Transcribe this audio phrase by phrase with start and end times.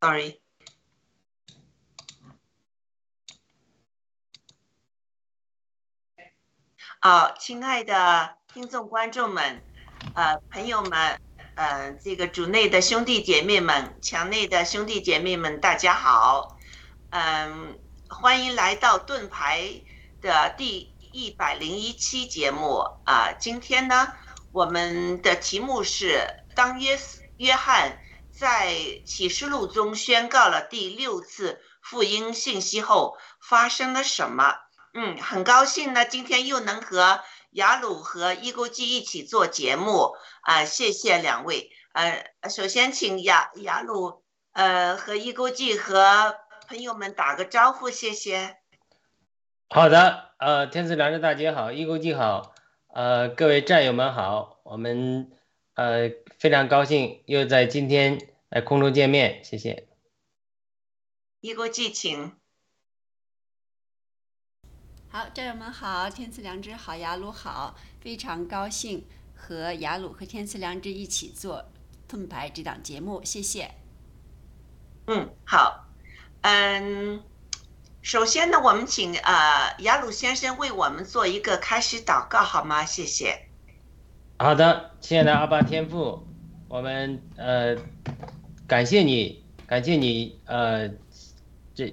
[0.00, 0.40] Sorry。
[7.00, 9.60] 啊，亲爱的听众、观众们，
[10.14, 11.20] 呃，朋友们，
[11.56, 16.56] 呃，这个主内的兄弟姐妹们，墙内的兄弟姐妹们，大家好，
[17.10, 17.76] 嗯，
[18.08, 19.82] 欢迎来到盾牌
[20.20, 23.32] 的第一百零一期节目啊。
[23.32, 24.12] 今天呢，
[24.52, 26.96] 我们的题目是当约
[27.38, 27.98] 约翰。
[28.38, 28.72] 在
[29.04, 34.54] 启示录中宣告了第六次福音信息后，发生了什么？
[34.94, 41.72] 嗯，很高兴呢，今天又能和雅鲁和伊钩记一起做节目啊，谢谢两位。
[41.92, 44.22] 呃，首先请雅雅鲁
[44.52, 46.36] 呃和伊钩记和
[46.68, 48.58] 朋友们打个招呼，谢谢。
[49.68, 52.54] 好的，呃，天赐良知大姐好，伊钩记好，
[52.94, 55.32] 呃，各位战友们好，我们。
[55.78, 58.18] 呃，非常高兴又在今天
[58.50, 59.86] 在空中见面，谢谢。
[61.40, 62.32] 一国寄情。
[65.08, 69.06] 好，战友们好，天赐良知好，雅鲁好，非常高兴
[69.36, 71.70] 和雅鲁和天赐良知一起做
[72.08, 73.70] 盾牌这档节目，谢谢。
[75.06, 75.86] 嗯，好，
[76.40, 77.22] 嗯，
[78.02, 82.84] 首先呢，我们请呃雅鲁先生为我们做一个开始祷告，好吗？
[82.84, 83.47] 谢谢。
[84.40, 86.22] 好的，亲爱的阿爸天父，
[86.68, 87.76] 我们呃
[88.68, 90.88] 感谢你，感谢你呃
[91.74, 91.92] 这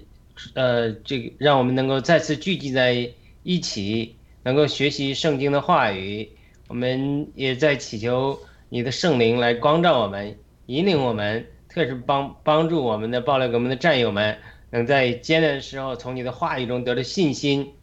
[0.54, 3.12] 呃这个让我们能够再次聚集在
[3.42, 6.30] 一起，能够学习圣经的话语。
[6.68, 8.40] 我们也在祈求
[8.70, 14.38] 你的圣灵来光照我们，引领我们，特别是帮帮助我们的暴力革命的战友们，
[14.70, 17.74] 能在艰难的时候从你的话语中得到信心。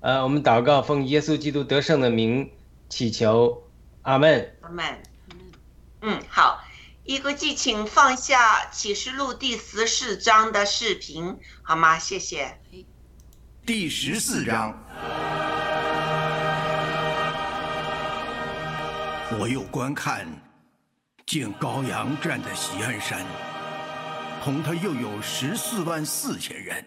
[0.00, 2.50] 呃，我们祷告，奉耶稣基督得胜的名。
[2.92, 3.70] 祈求，
[4.02, 4.54] 阿门。
[4.60, 5.02] 阿门。
[6.02, 6.62] 嗯，好，
[7.04, 11.98] 一个记，请放下启示录第十四章的视频，好吗？
[11.98, 12.60] 谢谢。
[13.64, 14.78] 第十四章，
[19.38, 20.26] 我又观看，
[21.24, 23.24] 见羔羊站在西安山，
[24.44, 26.84] 同他又有十四万四千人，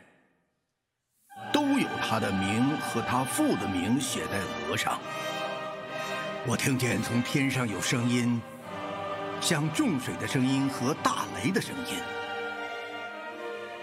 [1.51, 5.01] 都有他的名和他父的名写在额上。
[6.47, 8.39] 我听见从天上有声音，
[9.41, 11.97] 像重水的声音和大雷的声音，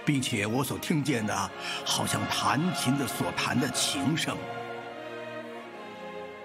[0.04, 1.50] 并且我所听见的，
[1.84, 4.36] 好像弹琴的所弹的琴声。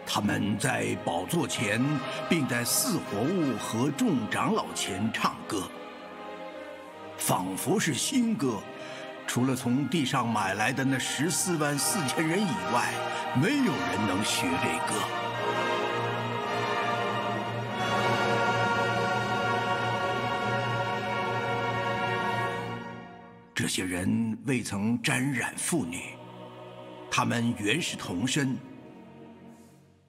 [0.07, 1.79] 他们在宝座前，
[2.27, 5.69] 并在四活物和众长老前唱歌，
[7.19, 8.55] 仿佛是新歌。
[9.27, 12.91] 除了从地上买来的那十四万四千人以外，
[13.35, 14.99] 没有人能学这歌。
[23.57, 26.15] 这些人未曾沾染妇女，
[27.09, 28.55] 他们原是童身。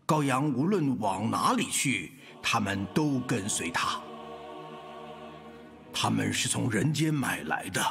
[0.06, 2.12] 羔羊无论往哪里去，
[2.43, 3.99] 他们都跟随他。
[5.95, 7.83] 他们是从人间买来的，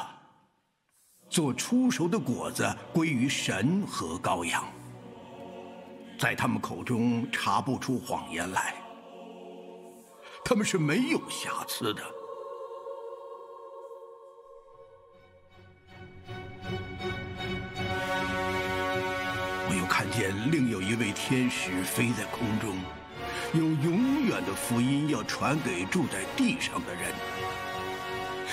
[1.28, 4.62] 做出熟的果子归于神和羔羊，
[6.16, 8.76] 在他们口中查不出谎言来，
[10.44, 12.17] 他们是没有瑕疵的。
[20.18, 22.76] 见另有一位天使飞在空中，
[23.52, 27.12] 有永远的福音要传给住在地上的人，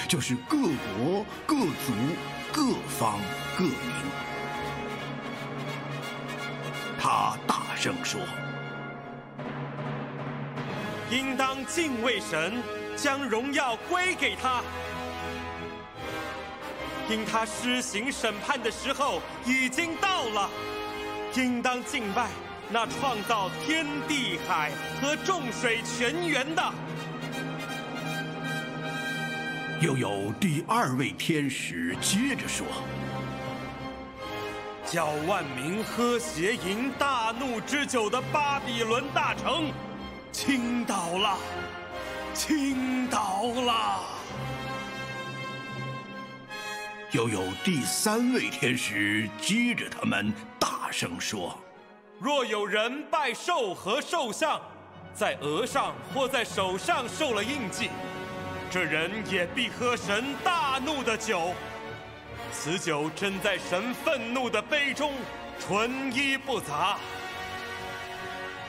[0.08, 1.92] 就是各国、各族、
[2.54, 3.20] 各方、
[3.58, 3.74] 各民。
[7.00, 8.22] 他大声说
[11.10, 12.62] ：“应当敬畏神，
[12.96, 14.62] 将荣耀归给他。”
[17.10, 20.48] 因他施行审判的时候已经到了，
[21.36, 22.30] 应当敬拜
[22.70, 24.72] 那创造天地海
[25.02, 26.74] 和众水泉源的。
[29.82, 32.66] 又有第二位天使接着说
[34.88, 39.70] ：“叫万民喝邪淫大怒之酒的巴比伦大城，
[40.32, 41.38] 倾倒了，
[42.34, 44.00] 倾倒了。”
[47.12, 51.54] 又有第三位天使接着他们大声说
[52.22, 54.62] ：“若有人拜兽和兽像，
[55.14, 57.90] 在额上或在手上受了印记，
[58.72, 61.54] 这人也必喝神大怒的酒。
[62.54, 65.12] 此酒斟在神愤怒的杯中，
[65.60, 66.98] 纯一不杂。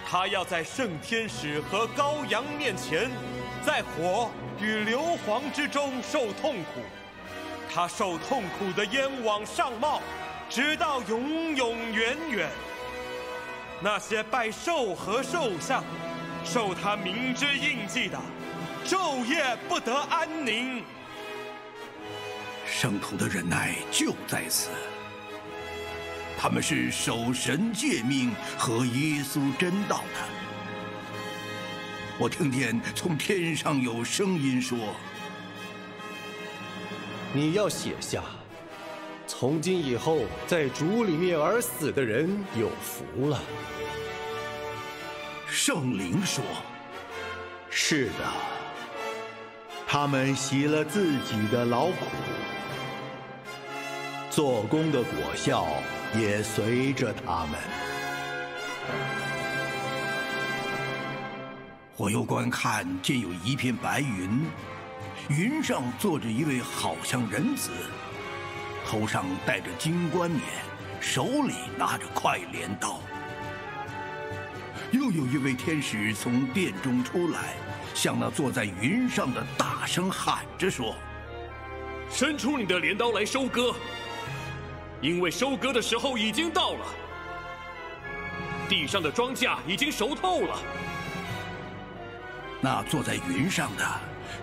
[0.04, 3.08] 他要在圣天使和羔羊面前，
[3.64, 4.28] 在火
[4.60, 6.80] 与硫磺之中受痛苦。”
[7.72, 10.00] 他受痛苦的烟往上冒，
[10.48, 12.48] 直到永永远远。
[13.80, 15.84] 那些拜兽和兽像、
[16.44, 18.18] 受他明之印记的，
[18.86, 20.82] 昼夜不得安宁。
[22.66, 24.70] 圣徒的忍耐就在此，
[26.38, 30.20] 他们是守神诫命和耶稣真道的。
[32.18, 34.78] 我听见从天上有声音说。
[37.34, 38.22] 你要写下，
[39.26, 43.42] 从今以后，在主里面而死的人有福了。
[45.48, 46.44] 圣灵说
[47.68, 48.12] ：“是的，
[49.86, 51.94] 他们洗了自己的劳苦，
[54.30, 55.66] 做工的果效
[56.14, 57.58] 也随着他们。”
[61.96, 64.46] 我又观看，见有一片白云。
[65.28, 67.70] 云上坐着一位好像人子，
[68.86, 70.42] 头上戴着金冠冕，
[71.00, 73.00] 手里拿着快镰刀。
[74.92, 77.54] 又有一位天使从殿中出来，
[77.94, 80.94] 向那坐在云上的大声喊着说
[82.08, 83.74] ：“伸出你的镰刀来收割，
[85.00, 86.86] 因为收割的时候已经到了，
[88.68, 90.58] 地上的庄稼已经熟透了。”
[92.62, 93.84] 那坐在云上的。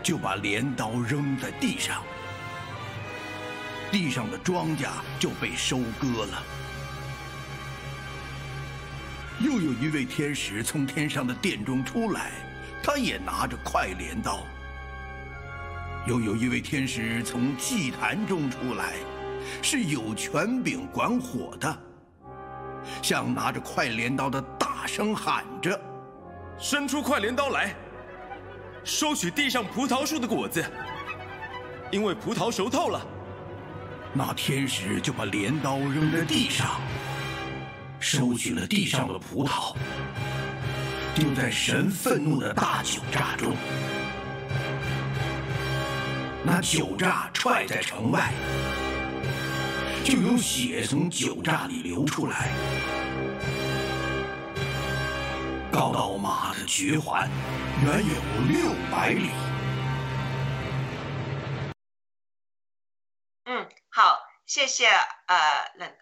[0.01, 2.03] 就把镰刀扔在地上，
[3.93, 4.87] 地上的庄稼
[5.19, 6.43] 就被收割了。
[9.39, 12.31] 又有一位天使从天上的殿中出来，
[12.81, 14.47] 他也拿着快镰刀。
[16.07, 18.95] 又有一位天使从祭坛中出来，
[19.61, 21.77] 是有权柄管火的，
[23.03, 25.79] 向拿着快镰刀的大声喊着
[26.57, 27.75] ：“伸出快镰刀来！”
[28.83, 30.65] 收取地上葡萄树的果子，
[31.91, 32.99] 因为葡萄熟透了。
[34.15, 36.79] 那天使就把镰刀扔在地上，
[37.99, 39.75] 收取了地上的葡萄，
[41.15, 43.55] 丢在神愤怒的大酒榨中。
[46.43, 48.31] 那酒榨踹在城外，
[50.03, 52.49] 就有血从酒榨里流出来。
[55.71, 57.27] 高到马的绝环，
[57.83, 58.13] 原有
[58.47, 59.31] 六百里。
[64.53, 65.35] 谢谢呃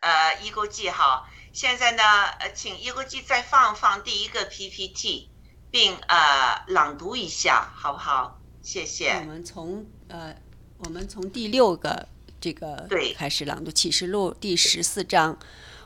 [0.01, 1.25] 呃一勾记哈。
[1.53, 2.03] 现在呢，
[2.37, 5.29] 呃，请一勾记再放放第一个 PPT，
[5.71, 8.41] 并呃朗读一下，好不好？
[8.61, 9.11] 谢谢。
[9.11, 10.35] 我们从呃，
[10.79, 12.09] 我们从第六个
[12.41, 15.39] 这个对开始朗读启示录第十四章。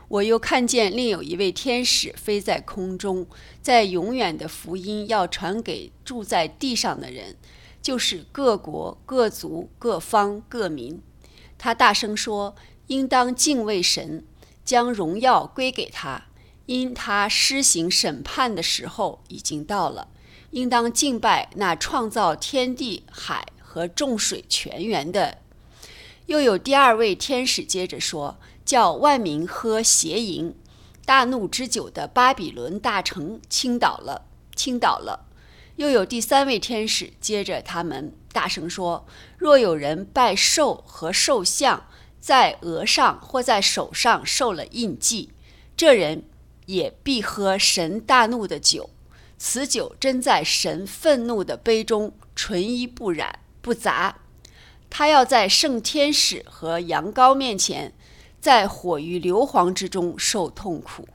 [0.07, 3.27] 我又看见另有一位天使飞在空中，
[3.61, 7.37] 在永远的福音要传给住在地上的人，
[7.79, 10.99] 就是各国、各族、各方、各民。
[11.65, 12.55] 他大声说
[12.93, 14.23] ：“应当敬畏神，
[14.63, 16.25] 将荣耀归给他，
[16.67, 20.09] 因他施行审判的时候已经到了。
[20.51, 25.39] 应当敬拜那创造天地海和众水泉源的。
[26.27, 30.53] 又有第二位天使接着说：“叫万民喝邪淫、
[31.03, 35.25] 大怒之酒的巴比伦大城倾倒了，倾倒了。”
[35.77, 39.07] 又有第三位天使接着他们大声说
[39.39, 41.85] ：“若有人拜兽和兽像，
[42.19, 45.31] 在额上或在手上受了印记，
[45.77, 46.25] 这人
[46.65, 48.89] 也必喝神大怒的酒。
[49.37, 54.17] 此酒真在神愤怒的杯中，纯一不染不杂。
[54.89, 57.93] 他要在圣天使和羊羔面前，
[58.41, 61.07] 在火与硫磺之中受痛苦。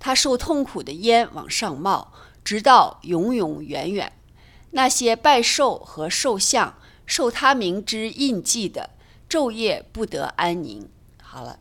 [0.00, 4.12] 他受痛苦的烟往上冒，直到永永远远。
[4.72, 8.90] 那些拜兽和兽像、受他名之印记的，
[9.28, 10.90] 昼夜不得安宁。”
[11.22, 11.58] 好了。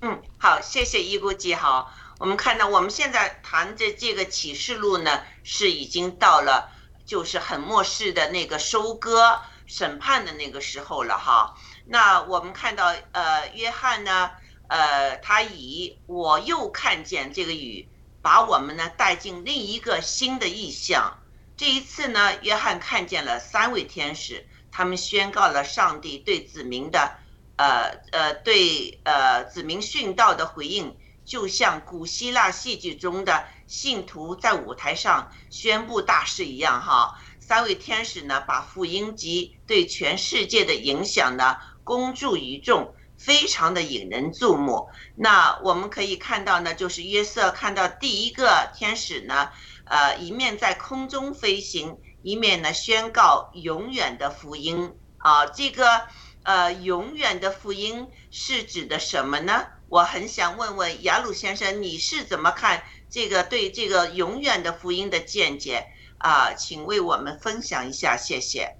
[0.00, 1.92] 嗯，好，谢谢一姑记好。
[2.18, 6.70] 我们看到我们现在谈的这个启示录呢，是已经到了
[7.04, 11.54] 就是很末世的那个收割审判的那个时候了哈。
[11.86, 14.30] 那我们看到呃，约翰呢，
[14.68, 17.88] 呃，他以我又看见这个雨，
[18.20, 21.18] 把我们呢带进另一个新的意象。
[21.56, 27.18] 这一次呢，约翰看见了三位天使，他们宣告了上帝对子民的。
[27.54, 37.20] 呃呃，对呃子民殉道的回应，就像古希腊戏剧中的信徒在舞台上宣布大事一样哈。
[37.38, 44.88] 三位天使呢，把福音及对全世界的影响呢公诸于众，非常的引人注目。
[45.14, 49.50] 那我们可以看到呢，就是约瑟看到第一个天使呢，
[49.84, 56.02] 呃，一面在空中飞行，一面呢宣告永远的福音啊，这个。
[56.44, 59.64] 呃，永远的福音是指的什么呢？
[59.88, 65.86] 我很想问问雅鲁先生，你是怎么看这个对这个永远的福音的见解
[66.18, 66.52] 啊？
[66.54, 68.74] 请为我们分享一下，谢谢。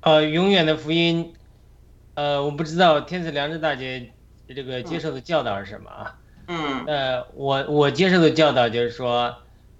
[0.00, 1.36] 呃，永远的福音，
[2.14, 4.12] 呃，我不知道天赐良知大姐
[4.48, 6.18] 这个接受的教导是什么啊？
[6.86, 9.36] 呃，我我接受的教导就是说，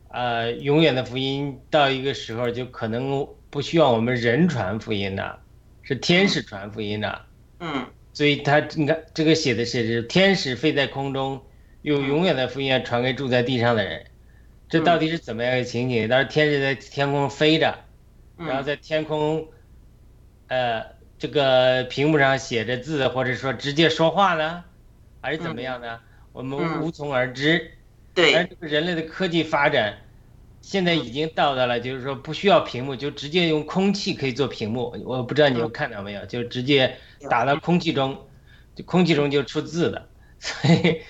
[0.08, 5.40] 呃，永远的福音到一个时候就可能不需要我们人传福音了。
[5.82, 7.24] 是天使传福音了，
[7.60, 11.40] 嗯，所以他你看这个写的是是天使飞在空中，
[11.80, 14.04] 用永远的福音传给住在地上的人，
[14.68, 16.06] 这到底是怎么样一个情景？
[16.06, 17.74] 当时天使在天空飞着，
[18.36, 19.48] 然后在天空，
[20.48, 20.84] 呃，
[21.18, 24.64] 这个屏幕上写着字，或者说直接说话呢，
[25.22, 26.00] 还是怎么样呢？
[26.32, 27.72] 我们无从而知。
[28.14, 29.98] 对，而这个人类的科技发展。
[30.60, 34.94] 现在已经到达了，就是说不需要屏幕，就直接用空气可以做屏幕。
[35.06, 36.96] 我不知道你们看到没有，就直接
[37.30, 38.26] 打到空气中，
[38.74, 40.08] 就空气中就出字了。
[40.40, 41.00] 所以，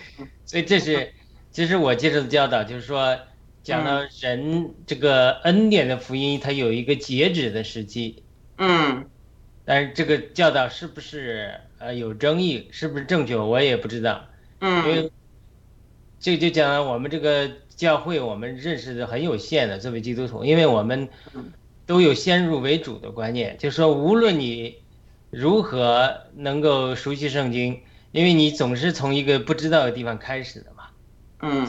[0.45, 1.13] 所以这是，
[1.51, 3.19] 这是我接受的教导就是说，
[3.65, 8.23] 讲到人这个恩典的福音，它有一个截止的时期。
[8.59, 9.07] 嗯。
[9.65, 14.27] 但是这个教导是不是呃有争议，是不是正确，我也不知道。
[14.61, 14.88] 嗯。
[14.88, 15.12] 因为
[16.21, 17.50] 这就讲我们这个。
[17.79, 21.09] 教会我们认识的很有限的，作为基督徒，因为我们
[21.87, 24.79] 都有先入为主的观念，就是说，无论你
[25.31, 30.88] 如何能够熟悉圣经，因为你总是从一个不知道的地方开始的嘛。
[31.38, 31.69] 嗯。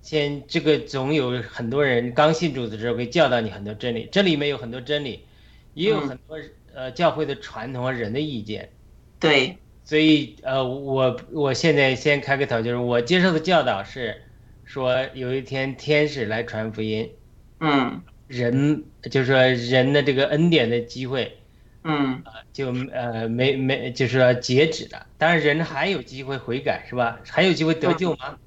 [0.00, 5.26] 先这个总有很多人刚信主的时候会教导你很多真理，这里面有很多真理，
[5.74, 6.38] 也有很多
[6.72, 8.70] 呃教会的传统和人的意见。
[9.18, 9.58] 对。
[9.90, 14.22] 所以呃，我我现在先开个头，就是我接受的教导是。
[14.64, 17.10] 说有一天天使来传福音，
[17.58, 21.40] 嗯，人就是说人的这个恩典的机会，
[21.82, 25.08] 嗯，就呃没没就是说截止了。
[25.18, 27.18] 当然人还有机会悔改是吧？
[27.28, 28.38] 还有机会得救吗？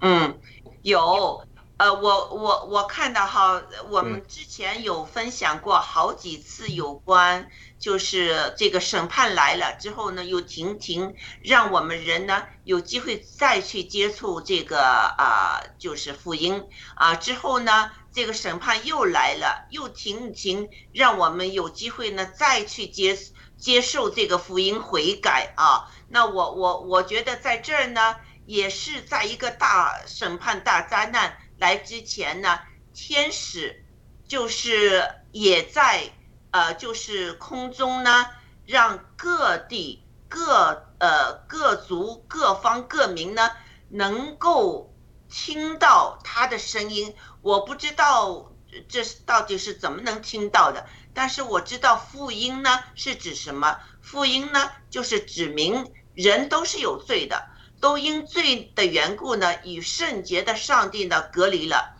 [0.00, 0.38] 嗯，
[0.82, 1.42] 有。
[1.76, 3.60] 呃，我我我看到哈，
[3.90, 7.48] 我们之前有分享过好几次有关，
[7.84, 16.64] 就是这个审判来了之后呢，又停停，让我们人呢有机会再去接触这个啊，就是福音
[16.94, 23.18] 啊，之后呢，这个审判又来了，又停停，让我们有机会呢再去接
[23.58, 25.92] 接受这个福音悔改啊。
[26.08, 31.36] 那我我我觉得在这儿呢，也是在一个大审判大灾难。
[31.58, 32.60] 来之前呢，
[32.94, 33.84] 天使
[34.26, 36.10] 就是也在
[36.54, 38.26] 呃，就是空中呢，
[38.64, 43.50] 让各地各呃各族各方各民呢，
[43.88, 44.94] 能够
[45.28, 47.12] 听到他的声音。
[47.42, 48.52] 我不知道
[48.88, 53.76] 这到底是怎么能听到的，但是我知道福音呢是指什么？
[54.00, 57.48] 福音呢就是指明人都是有罪的。
[57.80, 61.93] 都因罪的缘故呢，与圣洁的上帝呢隔离了，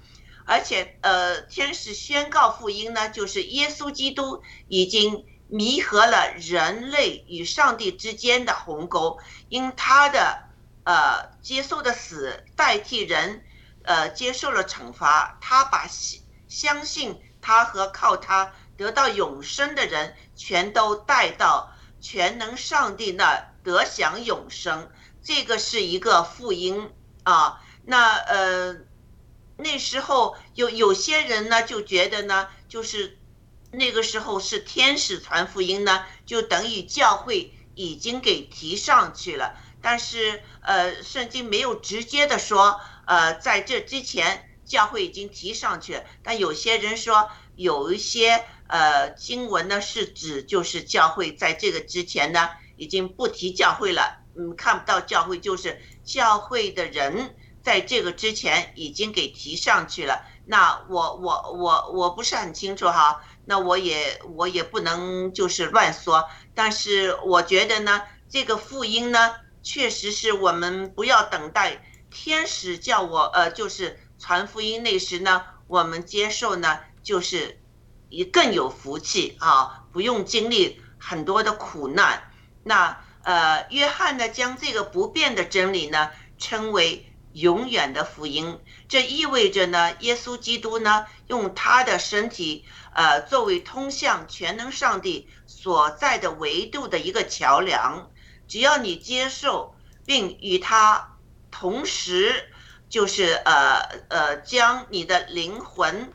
[0.47, 10.43] 而且呃，天使宣告福音呢，就是耶稣基督已经弥合了人类与上帝之间的鸿沟，因他的
[10.85, 13.43] 呃接受的死代替人，
[13.85, 21.73] 呃接受了惩罚，他把相相信他和靠他得到永生的人全都带到
[22.03, 24.91] 全能上帝那得享永生，
[25.23, 27.63] 这个是一个福音啊。
[27.87, 28.77] 那呃。
[29.57, 33.19] 那时候有有些人呢，就觉得呢，就是
[33.71, 39.55] 那个时候是天使传福音呢，就等于教会已经给提上去了。
[39.81, 46.05] 但是呃，圣经没有直接的说，呃，在这之前教会已经提上去了。
[46.23, 57.37] 但有些人说，有一些呃经文呢是指就是教会在这个之前呢已经不提教会了，嗯，看不到教会，就是教会的人。
[57.65, 77.63] 在这个之前已经给提上去了，那我我我我不是很清楚哈，那我也我也不能就是乱说，但是我觉得呢，这个福音呢，确实是我们不要等待天使叫我呃，就是传福音那时呢，我们接受呢，就是
[78.11, 82.31] 也更有福气啊，不用经历很多的苦难。
[82.63, 87.11] 那呃，约翰呢，将这个不变的真理呢，称为。
[87.35, 92.65] 永远的福音，这意味着呢，耶稣基督呢，用他的身体，
[92.95, 98.09] 呃，作为通向全能上帝所在的维度的一个桥梁。
[98.47, 99.75] 只要你接受
[100.07, 101.17] 并与他
[101.51, 102.51] 同时，
[102.89, 106.13] 就是呃呃，将你的灵魂，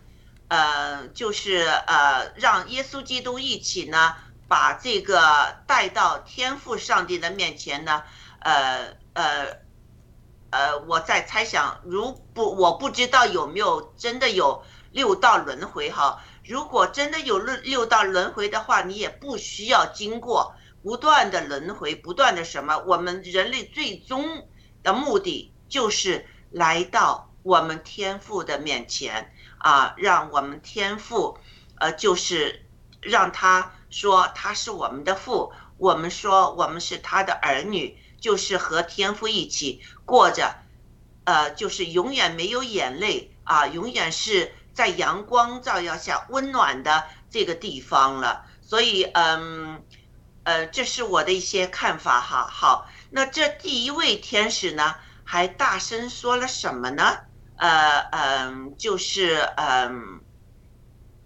[0.48, 4.16] 呃，就是呃，让耶稣基督一起呢，
[4.48, 8.04] 把这个带到天父上帝的面前呢，
[8.40, 9.69] 呃呃。
[10.52, 16.24] 呃，我在猜想，如不我不知道有没有真的有六道轮回哈。
[16.44, 22.80] 如果真的有六六道轮回的话，你也不需要经过不断的轮回，不断的什么。
[22.88, 24.48] 我们人类最终
[24.82, 31.38] 的目的就是来到我们天父的面前啊，让我们天父，
[31.78, 32.66] 呃，就是
[33.02, 38.00] 让他说他是我们的父，我们说我们是他的儿女。
[38.22, 40.56] 就是和天父一起过着，
[41.24, 48.44] 呃，就是永远没有眼泪啊，永远是在阳光照耀下温暖的这个地方了。
[48.62, 49.84] 所以，嗯，
[50.44, 52.48] 呃，这是我的一些看法哈。
[52.50, 57.20] 好，那这第一位天使呢，还大声说了什么呢？
[57.58, 60.22] 呃，嗯，就是，嗯，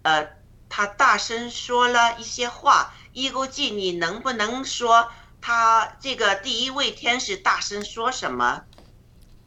[0.02, 0.28] 呃，
[0.68, 2.92] 他大声说了一些话。
[3.14, 5.10] 伊勾记，你能不能说？
[5.40, 8.64] 他这个第一位天使大声说什么？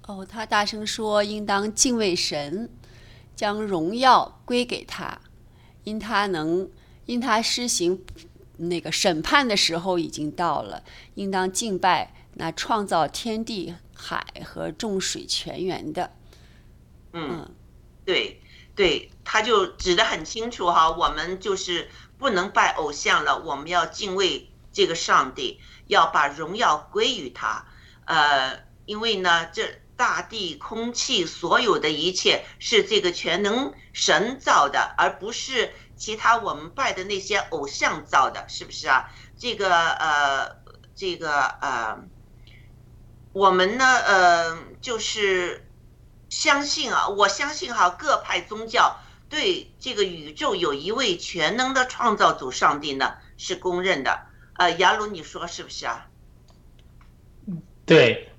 [0.07, 2.69] 哦，他大声说：“应当敬畏神，
[3.35, 5.19] 将荣耀归给他，
[5.83, 6.69] 因他能，
[7.05, 8.05] 因他施行
[8.55, 10.81] 那个审判的时候已经到了，
[11.15, 16.13] 应当敬拜那创造天地海和众水泉源的。”
[17.11, 17.53] 嗯，
[18.05, 18.41] 对
[18.75, 25.59] 对，他就指得很清楚哈，我们就是不能拜偶像了，我们要敬畏这个上帝。
[25.87, 27.65] 要把荣耀归于他，
[28.03, 29.63] 呃，因为呢，这
[29.97, 39.09] 大地、空气，所有的一切是这个全能神造的，而不是其他我们拜的那些偶像造的，是不是啊？
[39.37, 40.55] 这个呃，
[40.95, 41.97] 这个呃，
[43.33, 45.67] 我们呢，呃，就是
[46.29, 48.97] 相信啊，我相信哈，各派宗教
[49.29, 54.27] 对这个宇宙有一位全能的创造主上帝呢是公认的。
[54.53, 56.07] 呃，雅鲁，你说是不是啊？
[57.85, 58.31] 对，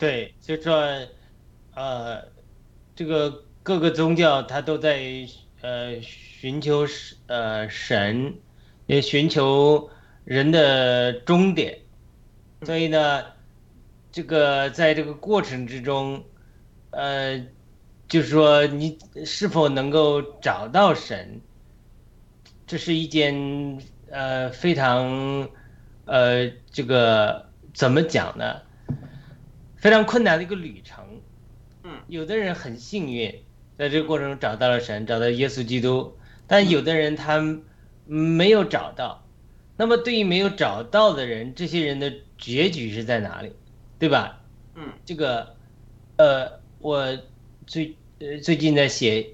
[0.00, 0.74] 对，就说，
[1.74, 2.24] 呃，
[2.96, 4.98] 这个各个宗教它都在
[5.60, 6.86] 呃寻求
[7.26, 8.34] 呃神，
[8.86, 9.90] 也寻求
[10.24, 11.78] 人的终点，
[12.62, 13.24] 所以呢，
[14.10, 16.24] 这个在这个过程之中，
[16.90, 17.38] 呃，
[18.08, 21.40] 就是说你是否能够找到神，
[22.66, 23.78] 这是一件。
[24.12, 25.48] 呃，非常，
[26.04, 28.60] 呃，这个怎么讲呢？
[29.80, 31.04] 非常困难的一个旅程。
[31.82, 33.34] 嗯，有的人很幸运，
[33.76, 36.16] 在这个过程中找到了神，找到耶稣基督，
[36.46, 37.42] 但有的人他
[38.06, 39.26] 没有找到。
[39.76, 43.52] 那么对于没有找到的人，这些人的结局是在哪里？
[43.98, 44.40] 对吧？
[44.76, 45.56] 嗯，这个，
[46.18, 47.18] 呃，我
[47.66, 49.26] 最呃最近在写。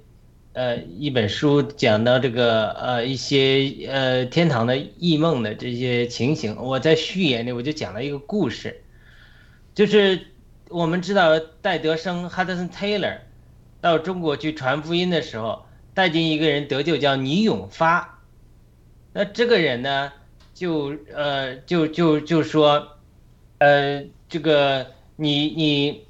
[0.53, 8.83] 呃，一本书讲到这个呃一些呃天堂的异梦的这些情形，我在序言里我就讲了一个故事，
[9.75, 10.29] 就是
[10.68, 13.18] 我们知道戴德生 Hudson Taylor，
[13.81, 18.20] 到中国去传福音的时候，带进一个人得救，叫倪永发。
[19.12, 20.12] 那这个人呢，
[20.55, 22.96] 就呃就就就说，
[23.59, 26.07] 呃这个你你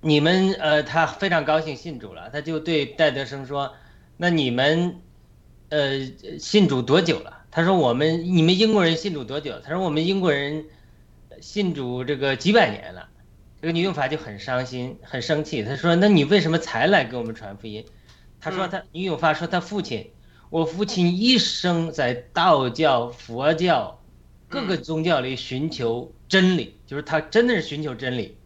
[0.00, 3.74] 你们呃他非常高兴信主了，他就对戴德生说，
[4.16, 4.96] 那你们
[5.68, 6.06] 呃
[6.38, 7.44] 信主多久了？
[7.50, 9.60] 他说我们你们英国人信主多久？
[9.60, 10.64] 他说我们英国人
[11.42, 13.07] 信主这个几百年了。
[13.60, 15.64] 这个女永发就很伤心，很生气。
[15.64, 17.84] 她说：“那你为什么才来给我们传福音？”
[18.40, 20.12] 她说：“他女永发说她父亲，
[20.48, 24.00] 我父亲一生在道教、佛教
[24.48, 28.36] 各个宗教里寻求真理，就是他真的是寻求真理，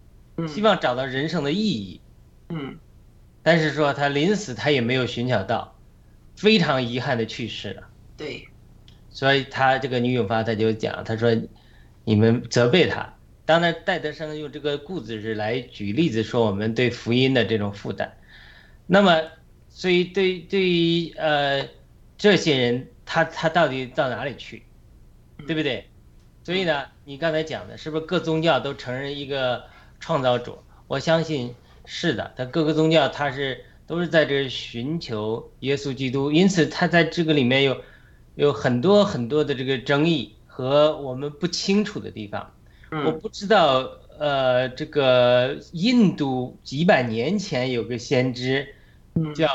[0.48, 2.00] 希望找到人生的意义。
[2.48, 2.78] 嗯，
[3.42, 5.76] 但是说他临死他也没有寻找到，
[6.36, 7.82] 非常遗憾的去世了。
[8.16, 8.48] 对，
[9.10, 11.36] 所以他这个女永发他就讲，他说
[12.04, 13.11] 你们责备他。”
[13.44, 18.16] 当然，戴德生用这个故事来举例子，说我们对福音的这种负担。
[18.86, 19.20] 那么，
[19.68, 21.68] 所以对对于呃
[22.16, 24.62] 这些人，他他到底到哪里去，
[25.46, 25.88] 对不对？
[26.44, 29.64] 所以呢，你刚才讲的是不是各宗教都承认一个
[29.98, 30.58] 创造主？
[30.86, 37.82] 我相信是的，他各个宗教他是都是在这寻求耶稣基督，因此他在这个里面有
[38.36, 42.52] 有很多很多的这个争议和我们不清楚的地方。
[43.04, 48.74] 我不知道，呃，这个印度几百年前有个先知，
[49.34, 49.48] 叫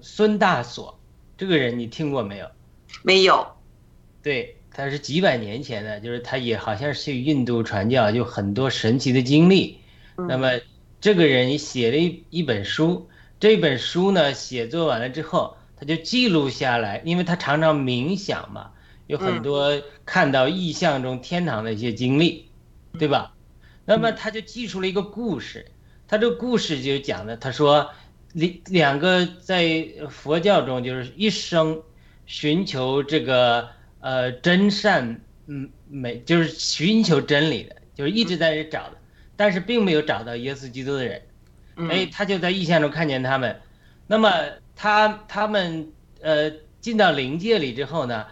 [0.00, 0.98] 孙大所，
[1.38, 2.50] 这个人你听过没有？
[3.04, 3.46] 没有。
[4.22, 9.78] 对，他是几百年前的，就是他也好像是去印度传教，有很多神奇的经历。
[10.16, 10.60] 那么
[11.00, 13.08] 这个人写了一一本书，
[13.38, 18.72] 这本书呢写作完了之后，他就记录下来，因为他常常冥想嘛，
[19.06, 22.48] 有很多看到意象中天堂的一些经历。
[22.98, 23.34] 对吧？
[23.86, 25.66] 那么他就记出了一个故事，
[26.08, 27.90] 他这个故事就讲的，他说
[28.32, 31.82] 两两个在佛教中就是一生
[32.24, 33.68] 寻求这个
[34.00, 38.96] 呃真善嗯美，就是寻求真理的，就是一直在这找的，
[39.36, 41.22] 但是并没有找到耶稣基督的人，
[41.90, 43.60] 哎，他就在意象中看见他们，
[44.06, 44.32] 那么
[44.74, 48.26] 他他们呃进到灵界里之后呢，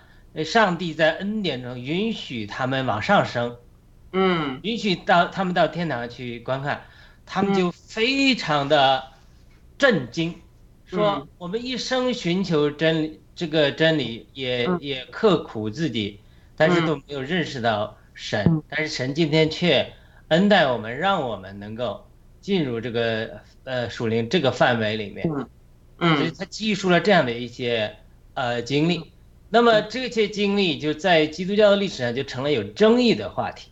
[0.46, 3.56] 上帝在恩典中允许他们往上升。
[4.12, 6.84] 嗯，允许到他们到天堂去观看，
[7.24, 9.04] 他们就非常的
[9.78, 10.34] 震惊，
[10.86, 16.20] 说我们一生寻求真理，这个真理也也刻苦自己，
[16.56, 19.92] 但是都没有认识到神，但是神今天却
[20.28, 22.06] 恩待我们，让我们能够
[22.40, 25.26] 进入这个呃属灵这个范围里面，
[25.98, 27.96] 嗯，所以他记述了这样的一些
[28.34, 29.10] 呃经历，
[29.48, 33.70] 那么这些经历就在基督教的历史上就成了有争议的话题。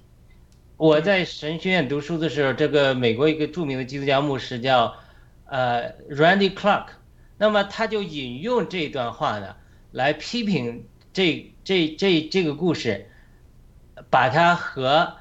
[0.81, 4.97] 我在神学院读书的时候，这个美国一个著名的基督教牧师叫，
[5.45, 6.87] 呃，Randy Clark，
[7.37, 9.57] 那么他就引用这段话呢，
[9.93, 13.11] 来批评这这这这个故事，
[14.09, 15.17] 把它和，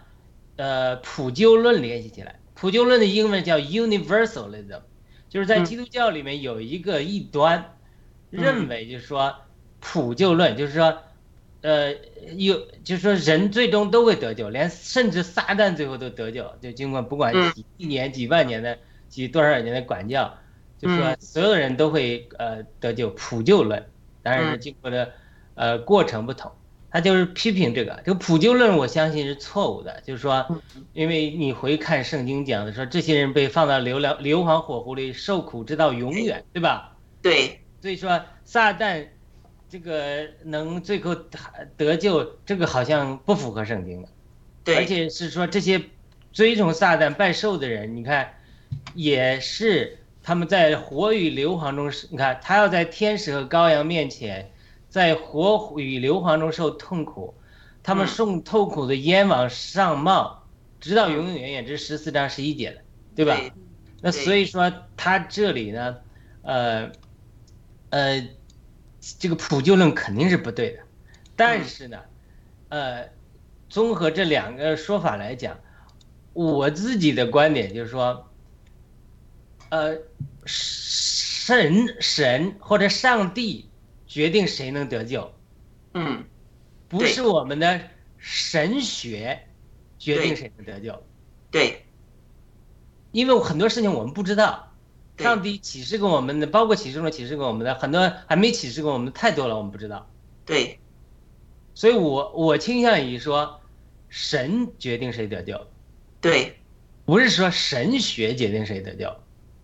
[0.55, 2.39] 呃，普救论联系起来。
[2.53, 4.83] 普救论的英文叫 Universalism，
[5.27, 7.75] 就是在基督教里面有一个异端，
[8.29, 9.35] 认为就是说
[9.81, 10.99] 普救论就是说。
[11.61, 11.93] 呃，
[12.37, 18.77] 有就是说人最终都会得救，连甚至撒旦最后都得救，就经过不管几亿年、几万年的、
[19.09, 20.33] 几多少年的管教，
[20.77, 23.85] 就说所有人都会呃得救，普救论，
[24.23, 25.11] 当然是经过的
[25.55, 26.49] 呃过程不同，
[26.89, 30.61] 他就是批评这个这个普救论，我相信是错误的，就是说，
[30.93, 36.95] 因为你回看圣经讲的说，这些人被放到流流硫磺火湖里受苦直到永远，对吧？
[37.21, 39.07] 对，所以说撒旦。
[39.69, 41.13] 这个能最后
[41.77, 44.09] 得救，这个好像不符合圣经的，
[44.63, 45.79] 对，而且是说这些
[46.33, 48.33] 追崇撒旦拜兽的人，你看，
[48.95, 54.49] 也是他们在火与硫磺中，你看他要在天使和羔羊面前，
[54.89, 57.35] 在火与硫磺中受痛苦，
[57.83, 60.47] 他们送痛苦的烟往上冒，
[60.81, 62.81] 直到永永远远，这是十四章十一节的，
[63.15, 63.39] 对吧？
[64.01, 65.97] 那所以说他这里呢，
[66.41, 66.91] 呃，
[67.91, 68.27] 呃。
[69.01, 70.83] 这个普救论肯定是不对的，
[71.35, 72.01] 但是呢，
[72.67, 73.09] 呃，
[73.69, 75.57] 综合这两个说法来讲，
[76.33, 78.29] 我自己的观点就是说，
[79.69, 79.97] 呃，
[80.45, 83.69] 神神或者上帝
[84.05, 85.33] 决定谁能得救，
[85.93, 86.25] 嗯，
[86.87, 87.81] 不是我们的
[88.17, 89.47] 神学
[89.97, 91.03] 决定谁能得救，
[91.49, 91.85] 对，
[93.11, 94.68] 因为很多事情我们不知道。
[95.23, 100.09] 上帝启示给我们的，包括启示中启示给我们的很多，还没启示给我们太多了，我们不知道。
[100.45, 100.79] 对，
[101.73, 103.61] 所以我我倾向于说，
[104.07, 105.67] 神决定谁得救。
[106.21, 106.57] 对，
[107.05, 109.15] 不是说神学决定谁得救。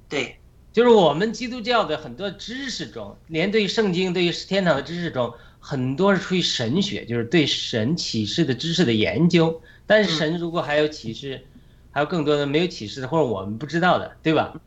[0.08, 0.38] 对，
[0.72, 9.62] 就是我们基督教的很多知识中，连对于圣经、对于天堂的知识中，很多是出于神学，就是对神启示的知识的研究。
[9.88, 11.46] 但是神如果还有启示，
[11.92, 14.60] 还有更多的没有启示的，或者我们不知道的，对吧？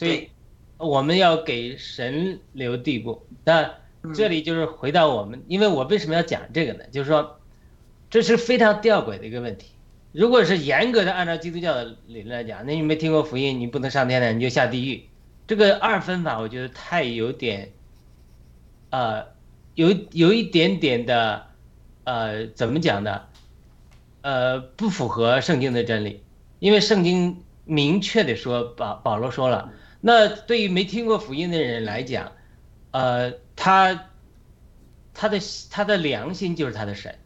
[0.00, 0.30] 所以
[0.78, 3.22] 我们要给神留地步。
[3.44, 3.70] 那
[4.14, 6.84] 这里就是回到我们，因为我为什么要讲这个呢？
[6.90, 7.38] 就是说，
[8.08, 9.72] 这是非常吊诡的一个问题。
[10.12, 15.04] 如果是严格的按照基督教的理论来讲，那你没听过福音，你不能上天堂，你就下地狱。
[15.46, 17.72] 这个二分法，我觉得太有点，
[18.88, 19.26] 呃，
[19.74, 21.46] 有有一点点的，
[22.04, 23.20] 呃，怎么讲呢？
[24.22, 26.22] 呃，不符合圣经的真理，
[26.58, 32.32] 因为圣经明确的说，保保罗说了，那对于没听过福音的人来讲，
[32.90, 34.08] 呃，他
[35.14, 35.38] 他的
[35.70, 37.18] 他的良心就是他的神，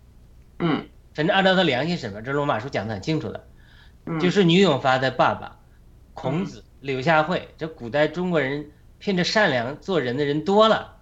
[0.59, 3.47] 嗯，反正按照他良心审判，这罗马书讲的很清楚的，
[4.21, 5.59] 就是女永发的爸爸，
[6.13, 6.65] 孔子。
[6.81, 10.99] 柳下惠，这古代中国人凭着善良做人的人多了，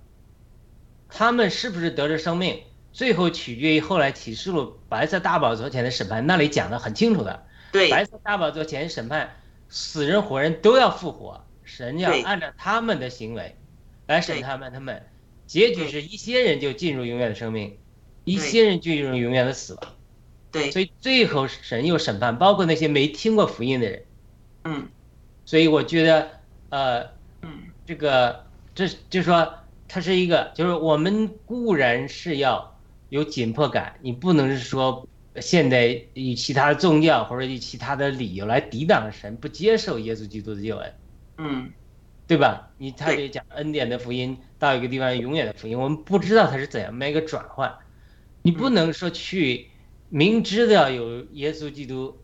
[1.09, 7.45] 他们是不是得着生命，最后取决于后来启示录白色大宝座前的审判，那里讲的很清楚的。
[7.73, 9.35] 对，白色大宝座前审判，
[9.69, 13.57] 死人活人都要复活，神要按照他们的行为
[14.07, 15.03] 来审他们，他们
[15.47, 17.79] 结局是一些人就进入永远的生命，
[18.25, 19.83] 一些人进入永远的死亡。
[20.51, 24.03] 对，所以最后神又审判，包括那些没听过福音的人。
[24.65, 24.89] 嗯。
[25.47, 26.31] 所以我觉得，
[26.69, 27.03] 呃，
[27.41, 27.51] 嗯，
[27.87, 29.55] 这个这就是说，
[29.89, 35.09] 它是一个，就是我们固然是要有紧迫感，你不能是说
[35.41, 40.95] 现在以其他的宗教或者以其他的理由来抵挡神，不接受耶稣基督的救恩，
[41.43, 41.73] 嗯，
[42.27, 42.71] 对吧？
[42.79, 47.75] 你他得讲恩典的福音到一个地方永远的福音，我们不知道它是怎样一个转换，
[48.43, 49.71] 你不能说去
[50.09, 52.19] 明知道有耶稣基督。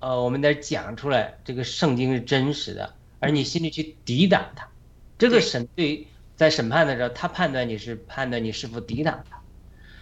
[0.00, 4.68] 呃，我们得讲出来，这个圣经是真实的，而你心里去抵挡它，
[5.16, 9.40] 这个神对在审判的时候，他判断你是判断你是否抵挡他。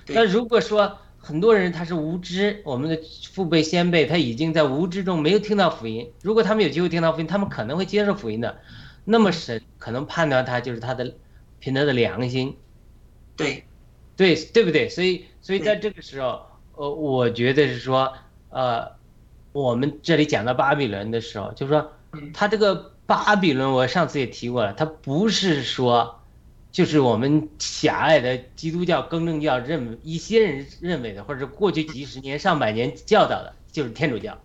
[0.09, 3.01] 那如果说很多人他是无知，我们的
[3.33, 8.59] 父辈先辈他已经在无知中没有听到福音，如果他们有机会听到福音，他们可能会接受福音的，
[9.05, 11.15] 那么神可能判断他就是他的
[11.61, 12.57] 凭他的良心，
[13.37, 13.65] 对，
[14.17, 14.89] 对对不对？
[14.89, 16.43] 所以所以在这个时候，
[16.75, 18.13] 呃，我觉得是说，
[18.51, 19.01] 呃。
[19.55, 21.93] 我们这里讲到巴比伦的时候，就是说，
[22.33, 26.22] 他这个巴比伦，我上次也提过了，他不是说，
[26.73, 34.37] 就是我们狭隘的基督教更正教认为一些人认为的，或者过去几十年、上百年教导的，就是天主教。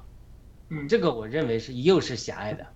[0.70, 2.68] 嗯，这个我认为是又是狭隘的。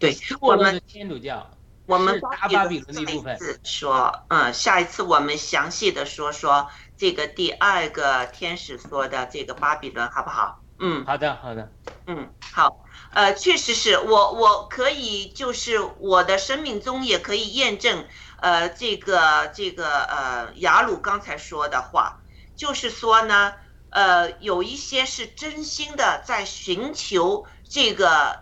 [0.00, 1.48] 对，我们天主教，
[1.86, 3.38] 我们大巴比伦的一部分。
[3.62, 10.64] 说，嗯，下一次我们详细的说说这个第二个天使说的这个巴比伦，好不好？
[10.80, 11.72] 嗯，好的，好的，
[12.06, 18.06] 嗯，好，呃，确实是我，我可以，就是我的生命中也可以验证，
[18.40, 22.20] 呃，这个这个呃，雅鲁刚才说的话，
[22.56, 23.54] 就是说呢，
[23.90, 28.40] 呃，有一些是真心的在寻求这个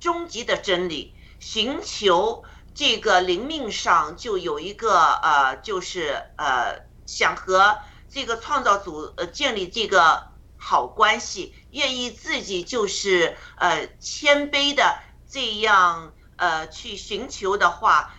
[0.00, 10.30] 终极的真理，寻求这个灵命上就有一个呃，就是呃，想和这个创造主呃建立这个。
[10.64, 18.14] 好关系，愿意自己就是呃谦卑的这样呃去寻求的话，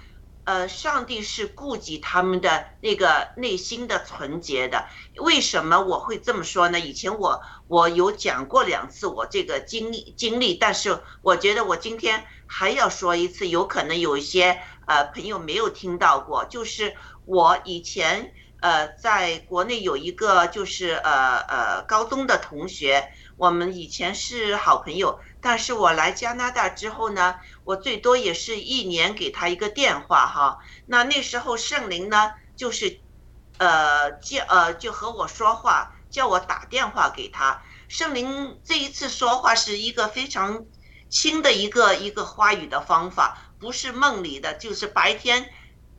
[0.46, 4.86] 呃，上帝是顾及他们的那个内心的纯洁的。
[5.18, 6.80] 为什么我会这么说呢？
[6.80, 18.34] 以前我我有讲过两次我这个经历经历，但是我觉得我今天还要说一次，有可能有一些呃朋友没有听到过，就是我以前。
[18.64, 30.60] 呃，在国内有一个就是呃呃高中的同学，我们以前是好朋友，但是我来加拿大之后呢，我最多也是一年给他一个电话哈。
[30.86, 33.00] 那那时候圣灵呢，就是，
[33.58, 37.62] 呃叫呃就和我说话，叫我打电话给他。
[37.88, 40.66] 圣灵这一次说话是一个非常
[41.10, 45.50] 轻的一个一个话语的方法，不是梦里的，就是白天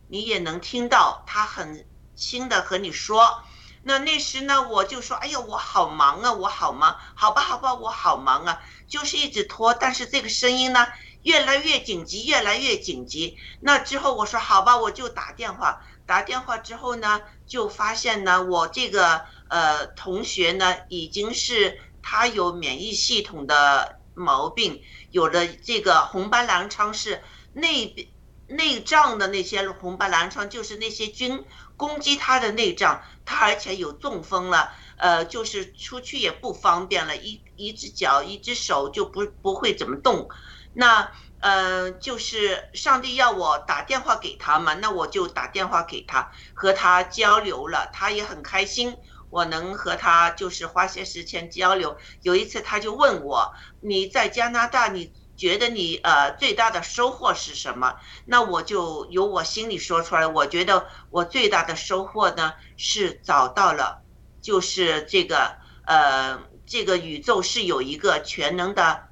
[0.09, 1.87] 你也能听到他很。
[2.17, 3.43] 轻的和你说，
[3.83, 9.75] 那那时呢，我就说，哎呀，我好忙啊，我好忙，好吧，好吧，我好忙啊，就是一直拖。
[9.75, 10.87] 但是这个声音呢，
[11.25, 13.37] 越来越紧急，越来越紧急。
[13.61, 15.85] 那之后我说，好吧，我就打电话。
[16.07, 28.11] 打电话之后呢，就发现呢，我这个呃同学呢，已经是他有免疫系统的毛病，有了这个红斑狼疮是内
[28.47, 31.45] 内脏的那些红斑狼疮，就是那些菌。
[31.77, 40.29] 攻击他的内脏，他而且有中风了，呃，就是出去也不方便了，一一只脚一只手就不不会怎么动，
[40.75, 41.11] 那
[41.41, 48.97] 呃，就是上帝要我打电话给他嘛，那我就打电话给他，和他交流了，他也很开心，
[49.29, 51.99] 我能和他就是花些时间交流。
[52.23, 57.97] 有一次他就问我，你在加拿大，你觉得你呃最大的收获是什么？
[58.25, 64.03] 那我就由我心里说出来，我觉得我最大的收获呢是找到了，
[64.41, 69.03] 就是这个呃这个宇宙是有一个全能的。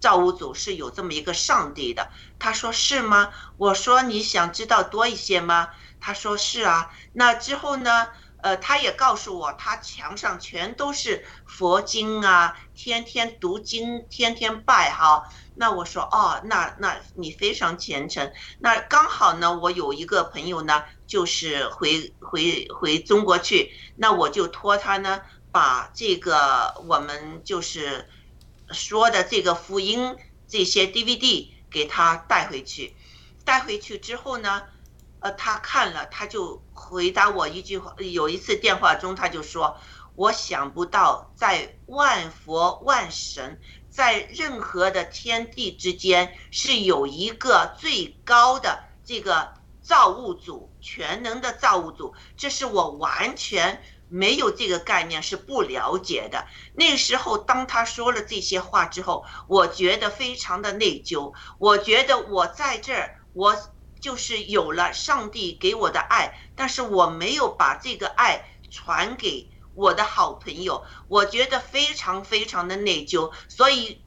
[0.00, 3.30] 造物主是有这么一个上帝的，他说是吗？
[3.56, 5.68] 我说你想知道多一些吗？
[6.00, 6.90] 他说是啊。
[7.12, 8.08] 那之后呢？
[8.40, 15.24] 呃，他也告诉我，他墙上全都是佛经啊，天天读经，天天拜哈。
[15.56, 18.30] 那我说哦，那那你非常虔诚。
[18.60, 28.08] 那刚好呢，我有一个朋友呢，就是回回回中国去，那我就托他呢，把这个我们就是。
[28.70, 32.94] 说的这个福音这些 DVD 给他带回去，
[33.44, 34.62] 带回去之后呢，
[35.20, 37.94] 呃，他看了，他就回答我一句话。
[37.98, 39.76] 有一次电话中，他就说
[40.16, 52.14] ：“我想不到，在万佛万神，在任何的天地之间，是有一个最高的这个造物主，全能的造物主。
[52.36, 56.46] 这是我完全。”没有这个概念是不了解的。
[56.74, 61.34] 那时候，当他说了这些话之后，我觉得非常的内疚。
[61.58, 63.56] 我觉得我在这儿，我
[64.00, 70.84] 就是有了上帝给我的爱，但是我没有把这个爱传给我的好朋友。
[71.08, 73.32] 我觉得非常非常的内疚。
[73.48, 74.00] 所以，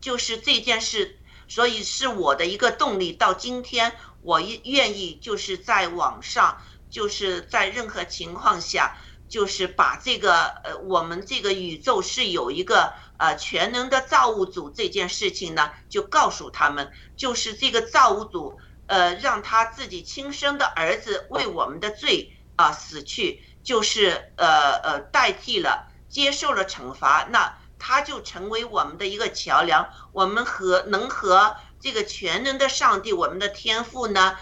[0.00, 3.12] 就是这件事，所以是我的一个动力。
[3.12, 8.96] 到今天，我愿意就是在网上，就是在任何情况下。
[9.28, 34.38] 就是把这个呃，我们这个宇宙是有一个呃全能的造物主这件事情呢，就告诉他们，就是这个造物主呃让他自己亲生的儿子为我们的罪啊死去，就是呃呃代替了接受了惩罚，那他就成为我们的一个桥梁，我们和能和这个全能的上帝，我们的天父呢，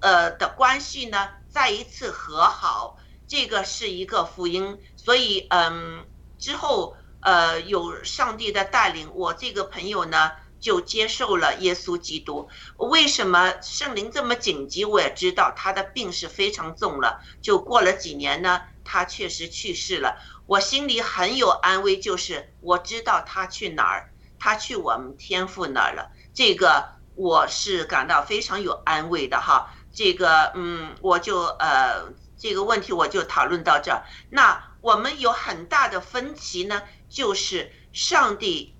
[0.00, 2.96] 呃的关系呢再一次和好。
[3.30, 6.04] 这个是一个福音，所以嗯，
[6.36, 12.48] 之后呃有上帝的带领，我这个朋友呢就接受了耶稣基督。
[12.76, 14.84] 为什么圣灵这么紧急？
[14.84, 20.16] 我也知道他的病是非常重了，就过了几年呢，他确实去世了。
[20.46, 26.10] 我心里很有安慰，就是我知道他去哪儿，他去我们天父那儿了。
[26.34, 29.72] 这个我是感到非常有安慰的哈。
[29.92, 32.12] 这个嗯，我就呃。
[32.40, 34.02] 这个问题我就讨论到这儿。
[34.30, 38.74] 那我们有很大的分歧呢，就是上帝，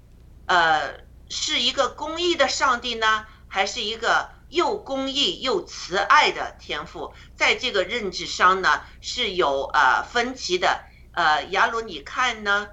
[0.47, 0.95] 呃，
[1.29, 7.13] 是一个公义的上帝呢，还是一个又公义又慈爱的天赋？
[7.37, 10.81] 在这个认知上呢，是有呃分歧的。
[11.13, 12.69] 呃，亚鲁，你看呢？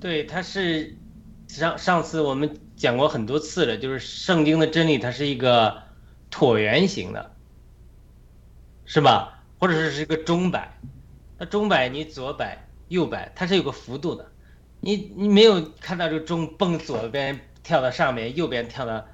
[0.00, 0.98] 对，他是
[1.48, 5.84] 上上次我们讲过很多次了，就是圣经的真理，它是一个
[6.30, 7.35] 椭圆形的。
[8.86, 9.42] 是吧？
[9.58, 10.78] 或者是是一个钟摆，
[11.38, 14.30] 那钟摆你左摆右摆，它是有个幅度的。
[14.80, 19.04] 你你没有看到这个钟蹦左边跳到上面，右边跳到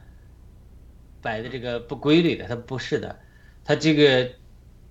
[1.22, 3.18] 摆的这个不规律的，它不是的。
[3.64, 4.30] 它这个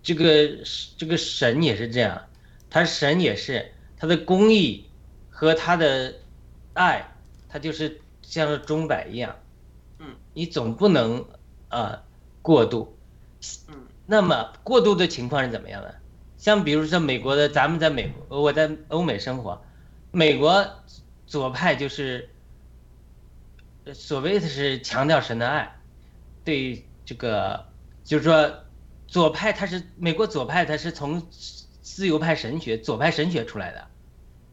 [0.02, 0.50] 这个
[0.98, 2.28] 这个神也是这样，
[2.70, 4.90] 它神也是它的工艺
[5.30, 6.16] 和它的
[6.74, 7.14] 爱，
[7.50, 9.36] 它就是像钟摆一样。
[10.00, 11.26] 嗯，你总不能
[11.68, 12.02] 啊
[12.42, 12.98] 过度。
[14.12, 14.18] 嗯。
[14.18, 15.96] 那么过度的情况是怎么样的？
[16.38, 19.62] 像比如说美国的，咱们在美国，我在欧美生活，
[20.12, 20.68] 美国
[21.26, 22.30] 左派就是
[23.94, 25.80] 所谓的是强调神的爱，
[26.44, 27.68] 对这个
[28.04, 28.66] 就是说
[29.08, 31.26] 左派他是美国左派他是从
[31.82, 33.88] 自由派神学左派神学出来的，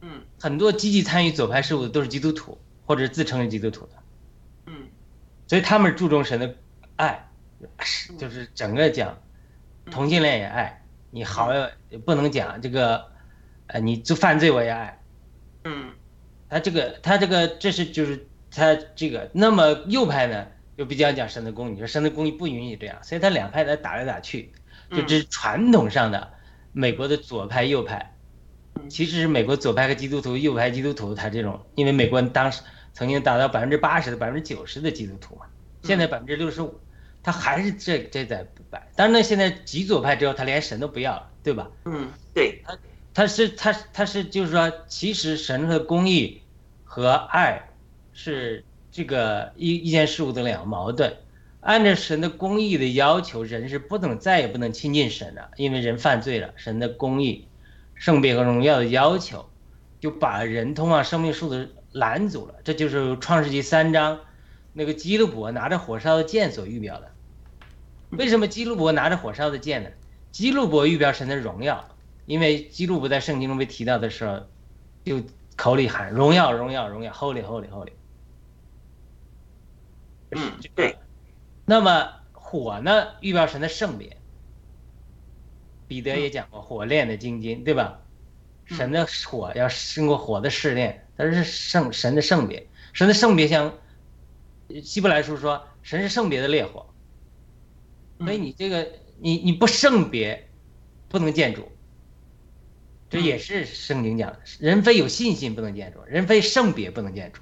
[0.01, 3.91] 嗯，很多积极参与左派事务的都是基督徒或者自称是基督徒的，
[4.67, 4.87] 嗯，
[5.47, 6.55] 所以他们注重神的
[6.95, 7.27] 爱，
[7.81, 9.17] 是就是整个讲。
[9.91, 11.49] 同性恋也爱你好，
[12.05, 13.07] 不能讲这个，
[13.67, 14.99] 呃，你做犯罪我也爱，
[15.63, 15.91] 嗯，
[16.47, 24.51] 他这个他这个这是就是他这个，那么右派呢又比较讲神的公义，说神的公义不允许这样，所以他两派在打来打去，
[24.91, 26.31] 就这是传统上的
[26.71, 28.15] 美国的左派右派，
[28.87, 32.61] 其实是美国左派和基督徒，右派基督徒他这种，因为美国当时
[32.93, 35.47] 曾经达到百分之八十的百分之九十的基督徒嘛，
[35.81, 36.79] 现在百分之六十五。
[37.21, 41.69] 他还是这这在摆，但是呢，现在极左派之后，他连神都不要了，对吧？
[41.85, 42.77] 嗯，对他，
[43.13, 46.41] 他是他他是就是说，其实神和公义
[46.83, 47.69] 和爱
[48.13, 51.13] 是这个一一件事物的两个矛盾。
[51.61, 56.53] 按照神的公义的要求，人是不能再也不能亲近神了，因为人犯罪了。
[56.55, 57.47] 神的公义、
[57.95, 59.49] 圣别和荣耀的要求，
[59.99, 62.55] 就把人通往生命树的拦阻了。
[62.63, 64.21] 这就是创世纪三章
[64.71, 67.11] 那个基路伯拿着火烧的剑所预表的。
[68.09, 69.89] 为什么基路伯拿着火烧的剑呢？
[70.31, 71.89] 基路伯预表神的荣耀，
[72.25, 74.47] 因为基路伯在圣经中被提到的时候，
[75.03, 75.21] 就
[75.55, 77.91] 口里喊荣耀、荣耀、荣耀，Holy、Holy、Holy。
[80.31, 80.97] 嗯，对。
[81.65, 84.17] 那么火呢，预表神的圣别。
[85.87, 88.01] 彼得也讲过，火炼的精金，对吧？
[88.65, 92.67] 神的火要经过火的试炼，它是圣神的圣别。
[92.93, 93.73] 神的圣别像
[94.83, 96.88] 希伯来书说，神是圣别的烈火。
[98.19, 98.87] 所以你这个
[99.19, 100.49] 你你不圣别，
[101.07, 101.67] 不能见主。
[103.09, 107.41] 这也是圣经讲的，人非有信心不能见主，人非圣别不能见主。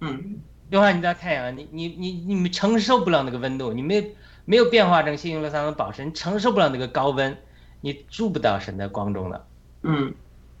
[0.00, 0.40] 嗯。
[0.68, 7.38] 就像你在太阳，你你你你们承受不了那个温度，你没没有变化成信用乐三的宝石，你承受不了那个高温，
[7.80, 9.46] 你住不到神的光中的。
[9.82, 10.12] 嗯，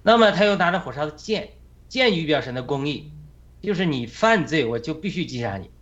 [0.04, 1.48] 那么他又拿着火烧的剑，
[1.88, 3.10] 剑预表神的公义，
[3.60, 5.72] 就是你犯罪，我就必须击杀你。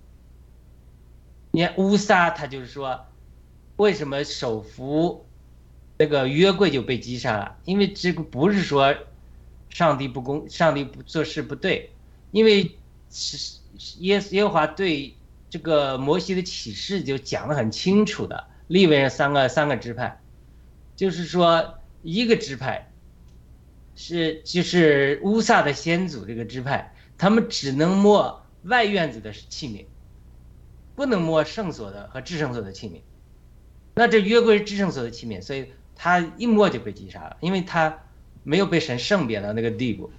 [1.50, 3.04] 你看乌撒，他就是说，
[3.76, 5.24] 为什么手扶
[5.98, 7.56] 那个约柜就被击杀了？
[7.64, 8.94] 因为这个不是说
[9.68, 11.90] 上帝不公，上帝不做事不对，
[12.30, 12.76] 因为
[13.10, 13.58] 是。
[13.98, 15.16] 耶耶和华对
[15.50, 20.20] 这个摩西的启示就讲得很清楚的，立为三个三个支派，
[20.94, 22.88] 就是说一个支派
[23.96, 29.86] 是就是乌萨的先祖这个支派，他们只能摸外院子的器皿，
[30.94, 33.00] 不能摸圣所的和至圣所的器皿。
[33.94, 37.98] 那这约柜是至圣所的器皿，所以他一摸就被击杀了，因为他
[38.42, 40.10] 没有被神圣别到那个地步，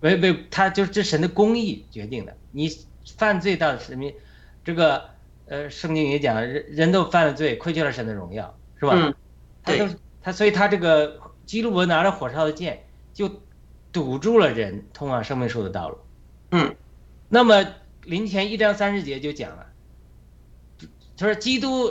[0.00, 2.70] 没被他就是这神的公义决定的，你。
[3.16, 4.12] 犯罪到什么？
[4.62, 5.08] 这个
[5.46, 8.92] 呃，圣经也讲，人人都犯了罪，亏缺了神的荣耀，是吧？
[8.94, 9.14] 嗯，
[9.64, 9.88] 他都
[10.22, 13.40] 他，所以他这个基路伯拿着火烧的剑，就
[13.90, 15.98] 堵住了人通往生命树的道路。
[16.50, 16.76] 嗯，
[17.30, 17.66] 那么
[18.04, 19.66] 林前一章三十节就讲了，
[21.16, 21.90] 他说基督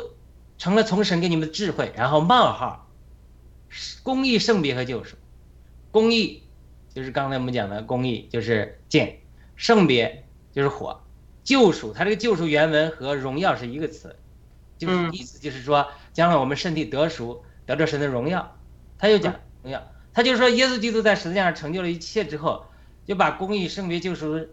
[0.59, 2.87] 成了从神给你们的智慧，然后冒号，
[4.03, 5.15] 公义、圣别和救赎。
[5.89, 6.43] 公义
[6.93, 9.07] 就是刚才我们讲的公义，就是剑；
[9.55, 10.25] 圣别。
[10.51, 10.99] 就是火，
[11.43, 14.15] 救赎，它这个救赎原文和荣耀是一个词，
[14.79, 18.57] 就是意思就是说，将来我们身体得赎，得着神的荣耀。
[18.97, 22.65] 他又讲荣耀，他就说耶稣基督在十字架上成就了一切之后，
[23.05, 24.47] 就把公义、圣别、救赎，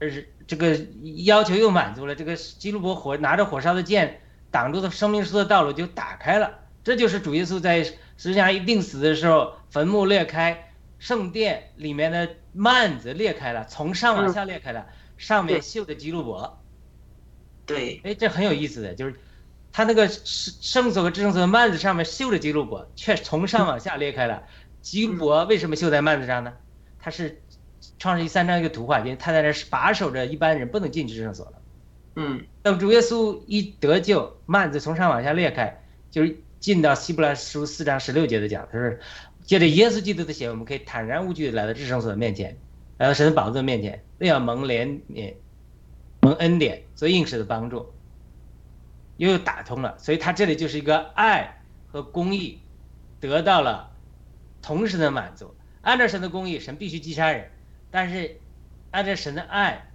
[0.00, 0.08] 呃，
[0.48, 0.76] 这个
[1.24, 2.16] 要求又满足了。
[2.16, 4.20] 这个基路伯火拿着火烧的剑
[4.50, 6.58] 挡住的生命树的道路就打开了。
[6.82, 14.86] 这就是主耶稣在十字架一定死的时候，坟墓裂开，圣殿里面的幔子裂开了，从上往下裂开了。
[15.18, 16.62] 上面绣的基路伯，
[17.66, 19.20] 对，哎，这很有意思的就是，
[19.70, 24.44] 他那个圣圣所和至圣所的幔子上面绣着基路伯，却从上往下裂开了。
[24.80, 26.54] 基路伯为什么绣在幔子上呢？
[26.98, 27.42] 他是
[27.98, 31.59] 创世纪三章一个图画，因为他在那把守着一般人不能进至圣所了。
[32.16, 38.96] 嗯，等主耶稣一得救，幔子从上往下裂开，就是进到希伯来书四章十六节的讲，他说，
[39.44, 42.56] 借着耶稣基督的血，我们可以坦然无惧的来到至圣所的面前。
[42.98, 45.32] 来到神的宝座面前，都要蒙怜悯、
[46.20, 47.94] 蒙恩典，做应时的帮助，
[49.16, 49.96] 又打通了。
[49.98, 52.60] 所以他这里就是一个爱和公义
[53.18, 53.90] 得到了
[54.60, 55.54] 同时的满足。
[55.80, 57.46] 按照神的公义，神必须击杀人；
[57.90, 58.36] 但是
[58.90, 59.89] 按照神的爱，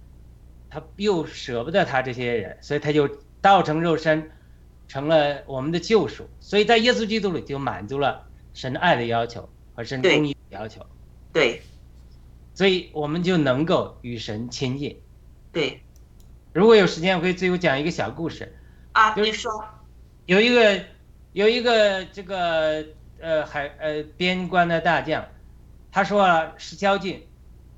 [0.76, 3.08] 他又舍不得他这些人，所以他就
[3.40, 4.30] 道成肉身，
[4.88, 6.28] 成了我们的救赎。
[6.38, 10.84] 所以在耶稣基督里就满足了神爱的要求和神公义的要求。
[11.32, 11.62] 对。
[12.52, 15.00] 所以我们就能够与神亲近。
[15.50, 15.80] 对，
[16.52, 18.54] 如果有时间，我可以最后讲一个小故事。
[18.92, 19.64] 啊，你说。
[20.26, 20.84] 有一个，
[21.32, 22.84] 有一个这个
[23.18, 25.26] 呃海呃边关的大将，
[25.90, 27.26] 他说是宵禁，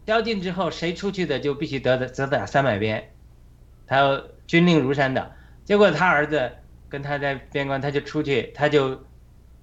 [0.09, 3.11] 宵禁之后谁出去的就必须得的责打三百鞭，
[3.87, 5.33] 他军令如山的。
[5.67, 6.51] 结果他儿子
[6.89, 9.05] 跟他在边关，他就出去，他就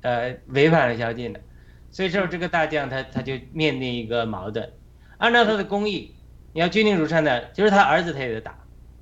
[0.02, 1.42] 呃违反了宵禁的，
[1.90, 4.72] 所以说这个大将他他就面临一个矛盾。
[5.18, 6.14] 按照他的公义，
[6.54, 8.56] 你要军令如山的，就是他儿子他也得打，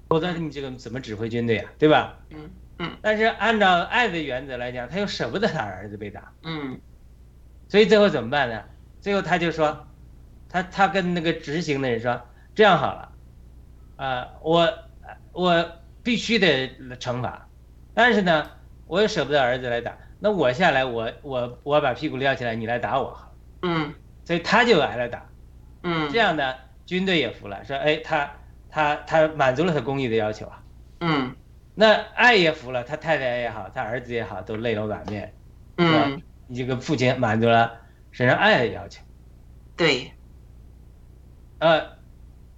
[0.07, 1.69] 否则你这个怎么指挥军队啊？
[1.77, 2.19] 对吧？
[2.29, 2.91] 嗯嗯。
[3.01, 6.31] 但是按照爱的原则来讲，他又舍不得他儿子被打。
[6.43, 6.79] 嗯。
[7.67, 8.63] 所以最后怎么办呢？
[9.01, 9.85] 最后他就说，
[10.53, 12.21] 他他跟那个执行的人说，
[12.53, 13.11] 这样好了，
[13.95, 14.71] 啊，我
[15.31, 15.71] 我
[16.03, 17.47] 必须得惩罚，
[17.95, 18.51] 但是呢，
[18.85, 23.17] 我又舍不得儿子来打，那我下来，我我我把屁股撂起来，你来打我。
[23.63, 23.95] 嗯。
[24.25, 25.25] 所以他就挨了打。
[25.81, 26.53] 嗯，这样呢
[26.85, 28.31] 军队也服了，说，哎，他
[28.69, 30.63] 他他满足了他公益的要求啊。
[30.99, 31.35] 嗯
[31.73, 35.33] 那爱也服了，他太太也好，他儿子也好，都泪流满面。
[35.77, 37.79] 嗯，你这个父亲满足了
[38.11, 39.01] 身上爱的要求。
[39.75, 40.13] 对，
[41.63, 41.91] 呃，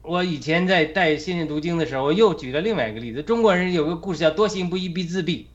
[0.01, 3.22] 我以前在带新人读经的时候，我又举了另外一个例子。
[3.22, 5.45] 中国人有个故事叫“多行不义必自毙”，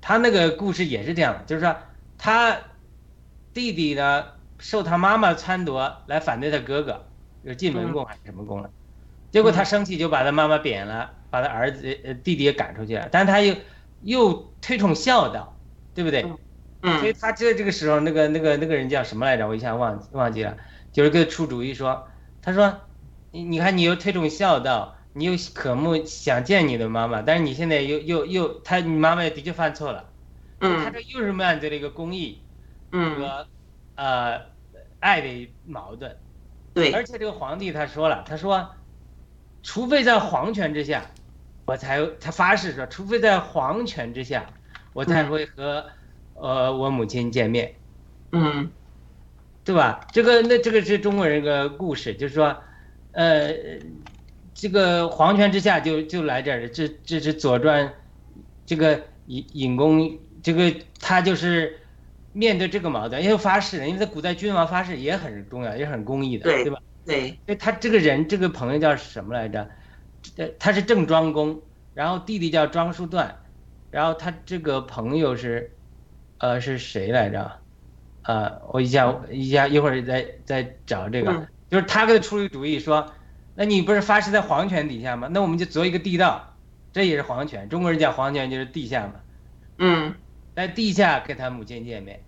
[0.00, 1.74] 他那个故事也是这样的，就是说
[2.16, 2.56] 他
[3.52, 4.24] 弟弟呢
[4.60, 7.06] 受他妈妈撺掇来反对他哥哥，
[7.42, 8.70] 就是进门宫还是什么宫了，
[9.32, 13.56] 结果他生气就把他妈妈贬了，把他儿子呃弟弟也赶出去了，但他又
[14.02, 15.58] 又推崇孝道，
[15.92, 16.22] 对不对？
[16.22, 19.48] 所以嗯他这这个时候，那个那个那个人叫什么来着？
[19.48, 20.56] 我一下忘忘记了，
[20.92, 22.08] 就是给他出主意说，
[22.40, 22.82] 他说，
[23.30, 30.12] 你你看你又推崇孝道，你又渴慕想见你的妈妈，但是你现在又又又他你妈妈的确犯错了，
[30.76, 32.46] 他嗯这又是面对了一个公益
[32.92, 33.48] 嗯，和
[33.94, 34.40] 呃
[35.00, 36.18] 爱的矛盾，
[36.74, 38.74] 对，而且这个皇帝他说了，他说，
[39.62, 41.10] 除非在皇权之下，
[41.66, 44.54] 我才他发誓说，除非在皇权之下，
[44.92, 45.30] 我才嗯。
[45.30, 45.90] 会和
[46.34, 47.76] 呃我母亲见面。
[48.32, 48.72] 嗯
[49.64, 50.06] 对吧？
[50.12, 52.56] 这个那这个是中国人一个故事，就是说，
[53.12, 53.54] 呃，
[54.54, 57.86] 这个皇权之下就就来这儿了，这这是《左传》，
[58.66, 61.78] 这个尹尹公，这个他就是
[62.32, 66.80] 面对这个矛盾，因为发誓，因为在古代君王发誓也很重要，也很公义的，对对吧？
[67.46, 69.68] 对，他这个人这个朋友叫什么来着？
[70.36, 71.60] 呃，他是郑庄公，
[71.94, 73.36] 然后弟弟叫庄叔段，
[73.90, 75.70] 然后他这个朋友是，
[76.38, 77.61] 呃，是谁来着？
[78.22, 81.46] 呃，我一下一下一会儿再再找这个，嗯。
[81.70, 83.12] 就是他给他出了一个主意说，
[83.54, 85.28] 那你不是发誓在皇权底下吗？
[85.30, 86.54] 那我们就凿一个地道，
[86.92, 89.14] 这也是皇权，中国人讲皇权就是地下嘛，
[89.78, 90.14] 嗯。
[90.54, 92.20] 在地下跟他母亲见面，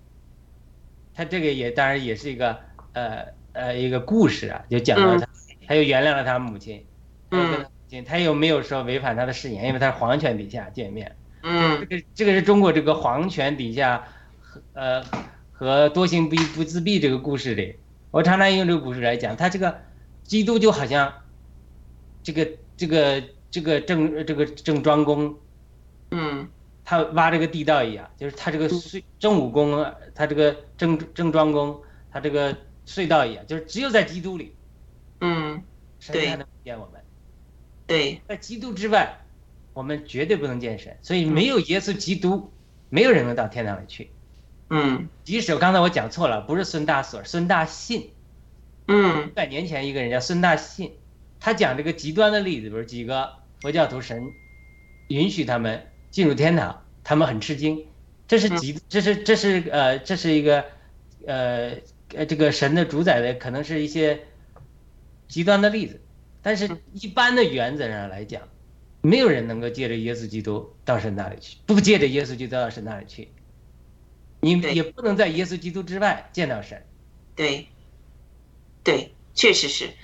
[1.14, 2.58] 他这个也当然也是一个
[2.94, 5.28] 呃呃一个故事啊，就讲到他，
[5.66, 6.86] 他又原谅了他母亲，
[7.30, 11.86] 他又跟他，他又没有说违反他的誓言，因为他是皇权底下见面，嗯。
[11.90, 14.02] 这嗯个这个是中国这个皇权底下
[14.72, 15.04] 呃
[15.64, 17.76] 和多行不义不自毙这个故事里，
[18.10, 19.80] 我常常用这个故事来讲，他这个
[20.22, 21.12] 基督就好像
[22.22, 25.34] 这个这个这个郑这个郑庄公。
[26.10, 26.46] 嗯
[26.84, 31.80] 他挖这个地道一样，就是他这个隧郑武公啊，他这个郑郑庄公，
[32.12, 32.54] 他这个
[32.86, 34.54] 隧道一样，就是只有在基督里，
[35.22, 35.62] 嗯，
[35.98, 37.00] 神才能见我们，
[37.86, 39.18] 对，在基督之外，
[39.72, 42.52] 我们绝对不能见神，所以没有耶稣基督，
[42.90, 44.04] 没有人能到天堂里去。
[44.04, 44.08] 嗯
[45.24, 48.10] 即使刚才我讲错了，不是孙大所，孙大信，
[48.88, 49.30] 嗯。
[49.30, 50.92] 百年前一个人叫孙大信，
[51.40, 54.32] 他讲这个极端的例子，比如几个佛教徒神
[55.08, 57.86] 允许他们进入天堂，他们很吃惊，
[58.26, 60.64] 这是极，这是这是呃这是一个
[61.26, 61.72] 呃
[62.14, 64.20] 呃这个神的主宰的可能是一些
[65.28, 66.00] 极端的例子，
[66.42, 68.42] 但是一般的原则上来讲，
[69.02, 73.28] 没有人能够借着耶稣基督到神那里去，不借着耶稣基督到神那里去，
[74.44, 76.86] 你对也不能在耶稣基督之外见到神。
[77.34, 77.68] 对，
[78.84, 79.94] 对，确实是，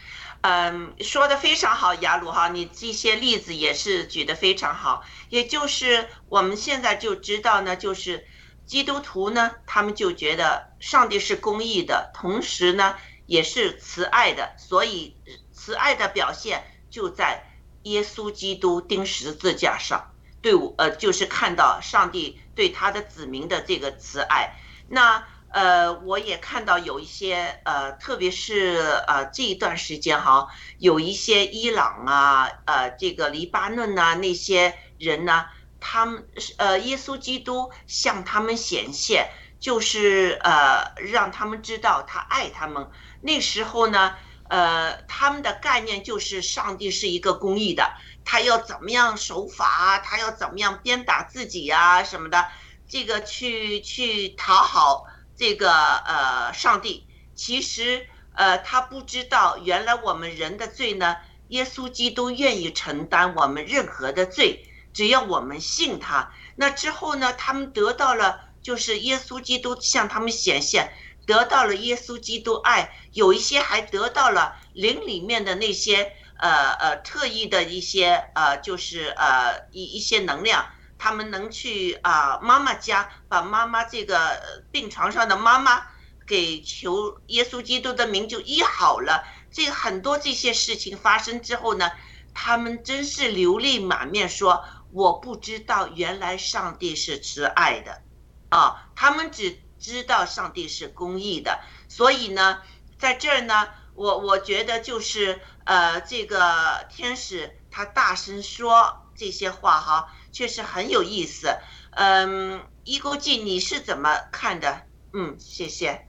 [0.40, 5.04] 嗯，说的非常好，雅鲁哈，你这些例子也是举得非常好。
[5.28, 8.26] 也就是我们现在就知道呢，就是
[8.64, 15.14] 基督徒呢，他们就觉得上帝是公义的，同时呢也是慈爱的，所以
[15.52, 17.44] 慈爱的表现就在
[17.82, 24.54] 耶稣基督钉十字架上，对我呃就是看到上帝对他的子民的这个慈爱。
[24.86, 35.46] 那呃，我也看到有一些呃，特别是呃这一段时间哈，有一些伊朗啊，呃，这个黎巴嫩呐、那些人呢，
[35.80, 42.90] 他们是呃，耶稣基督向他们显现，就是呃，让他们知道他爱他们。
[43.22, 44.14] 那时候呢，
[44.50, 47.90] 呃，他们的概念就是上帝是一个公义的，
[48.30, 52.46] 他要怎么样守法，他要怎么样鞭打自己啊什么的，
[52.88, 55.04] 这个去去讨好。
[55.36, 61.16] 这个呃，上帝其实呃，他不知道原来我们人的罪呢，
[61.48, 66.32] 耶稣基督愿意承担我们任何的罪，只要我们信他。
[66.54, 70.92] 那之后呢，他们得到了就是耶稣基督向他们显现，
[71.26, 80.66] 得到了耶稣基督爱，有一些还得到了灵里面的那些呃呃特异的一些呃就是呃一一些能量。
[81.02, 85.82] 他们能去啊、妈妈家，把妈妈这个病床上的妈妈
[86.26, 89.24] 给求耶稣基督的名就医好了。
[89.50, 91.90] 这很多这些事情发生之后呢，
[92.34, 94.62] 他们真是流泪满面说
[94.92, 98.02] ：“我不知道原来上帝是慈爱的，
[98.50, 102.60] 啊，他们只知道上帝是公义的。”所以呢，
[102.98, 103.68] 在这儿呢，
[104.00, 111.54] 我我觉得就是呃，这个天使他大声说这些话哈，确实很有意思。
[111.90, 114.86] 嗯，伊勾记你是怎么看的？
[115.12, 116.06] 嗯，谢谢，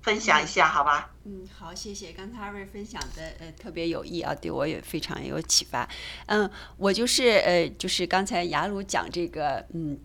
[0.00, 1.10] 分享一下好吧？
[1.24, 2.10] 嗯，好，谢谢。
[2.12, 5.86] 刚才二位分享的呃特别有益啊，对我也非常有启发。
[6.24, 10.00] 嗯，我就是呃就是刚才雅鲁讲这个嗯。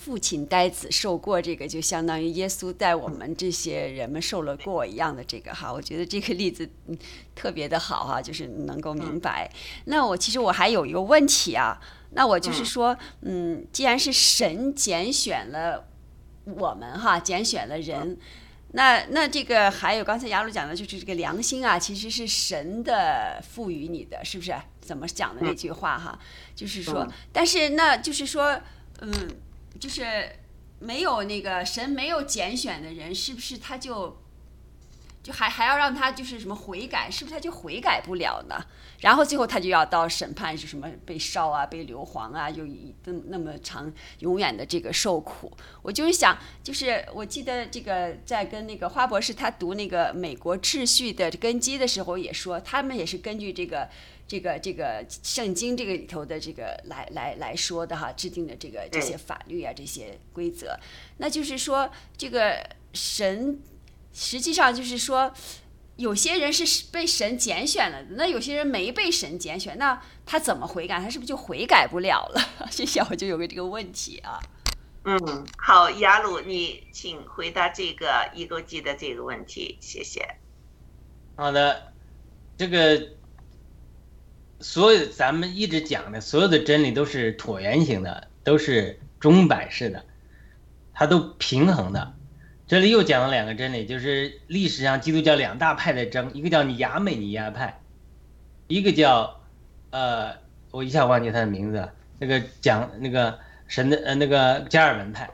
[0.00, 5.72] 父亲呆子受过这个，就相当于耶稣带我们这些人们受了过一样的这个哈。
[5.72, 6.70] 我觉得这个例子
[7.34, 9.50] 特别的好哈，就是能够明白。
[9.86, 11.78] 那我其实我还有一个问题啊，
[12.12, 15.88] 那我就是说，嗯，既然是神拣选了
[16.44, 18.16] 我们哈，拣选了人，
[18.72, 24.54] 那那这个还有刚才雅鲁讲的就是这个良心啊，其实是神的赋予你的，是不是？
[24.80, 26.16] 怎么讲的那句话哈？
[26.54, 28.58] 就是说，但是那就是说，
[29.00, 29.12] 嗯。
[29.78, 30.04] 就是
[30.80, 34.16] 没有那个神没有拣选的人，是不是他就
[35.22, 37.10] 就还还要让他就是什么悔改？
[37.10, 38.64] 是不是他就悔改不了呢？
[39.00, 45.52] 然后最后他就要到审判是什么被烧啊，被硫磺啊，就一那么长永远的这个受苦。
[45.82, 53.88] 我就是想，就是我记得这个在跟那个花博士他读那个美国秩序的根基的时候也说，他们也是根据这个。
[54.28, 60.78] 这个这个圣经这个里头的这个来来来说的哈，制定的这个这些法律啊，这些规则，
[61.16, 63.58] 那就是说，这个神
[64.12, 65.32] 实际上就是说，
[65.96, 71.00] 有些人是被神拣选了，那有些人没被神拣选，那他怎么悔改？
[71.00, 72.68] 他是不是就悔改不了了？
[72.70, 74.38] 谢谢，我就有个这个问题啊。
[75.04, 80.36] 嗯，好，雅鲁，你请回答这个一勾记的这个问题，谢谢。
[81.34, 81.94] 好的，
[82.58, 83.16] 这个。
[84.60, 90.04] 所有咱们一直讲的所有的真理都是椭圆形的，都是钟摆式的，
[90.92, 92.14] 它都平衡的。
[92.66, 97.80] 这里又讲了两个真理，就是历史上基督教两大派的争，一个叫亚美尼亚派，
[98.66, 99.40] 一个叫
[99.90, 100.34] 呃，
[100.72, 101.92] 我一下忘记他的名字了。
[102.18, 103.38] 那个讲那个
[103.68, 105.30] 神的呃那个加尔文派，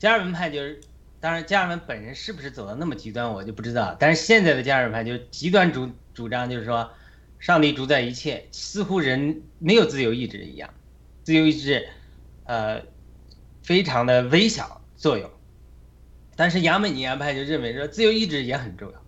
[0.00, 0.80] 加尔文派就是，
[1.20, 6.90] 当然加尔文本人是不是走到那么极端我就不知道，但是现在的加尔文派就极端主主张就是说。
[7.42, 10.72] 上帝主宰一切，似乎人没有自由意志一样，
[11.24, 11.88] 自由意志，
[12.44, 12.80] 呃，
[13.64, 15.28] 非常的微小作用。
[16.36, 19.02] 但是亚美尼亚派就认为说自由意志也很重要，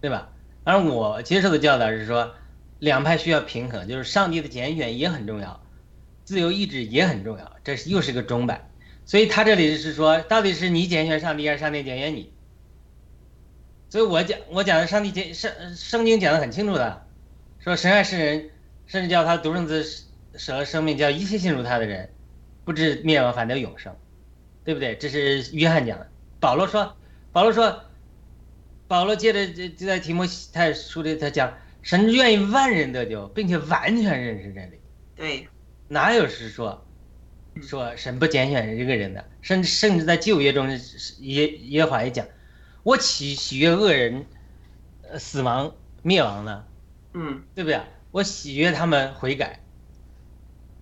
[0.00, 0.32] 对吧？
[0.64, 2.34] 而我接受的教导是说，
[2.78, 5.62] 两派需要平衡，就是上帝的拣选也很重要，
[6.24, 8.66] 自由意志也很重要，这是又是个钟摆。
[9.04, 12.32] 所以他这里是说，到底是你拣选上帝，还是上帝拣选你？
[13.90, 17.04] 所以我讲我讲的上帝拣圣圣经讲的很清楚的。
[17.66, 18.50] 说神爱世人，
[18.86, 19.84] 甚至叫他独生子
[20.36, 22.08] 舍了生命，叫一切信入他的人，
[22.64, 23.92] 不知灭亡，反得永生，
[24.64, 24.94] 对不对？
[24.94, 26.08] 这是约翰讲的。
[26.38, 26.96] 保罗说，
[27.32, 27.82] 保罗说，
[28.86, 34.78] 保罗接着就就在提摩太书里他讲，神愿意万人得救，并且完全认识真理。
[35.16, 35.48] 对，
[35.88, 36.86] 哪有是说
[37.60, 39.24] 说神不拣选一个人的？
[39.42, 40.70] 甚至甚至在旧约中
[41.18, 42.24] 也也话也讲，
[42.84, 44.24] 我岂喜悦恶人
[45.18, 46.64] 死亡灭亡呢？
[47.18, 47.80] 嗯，对不对？
[48.10, 49.58] 我喜悦他们悔改。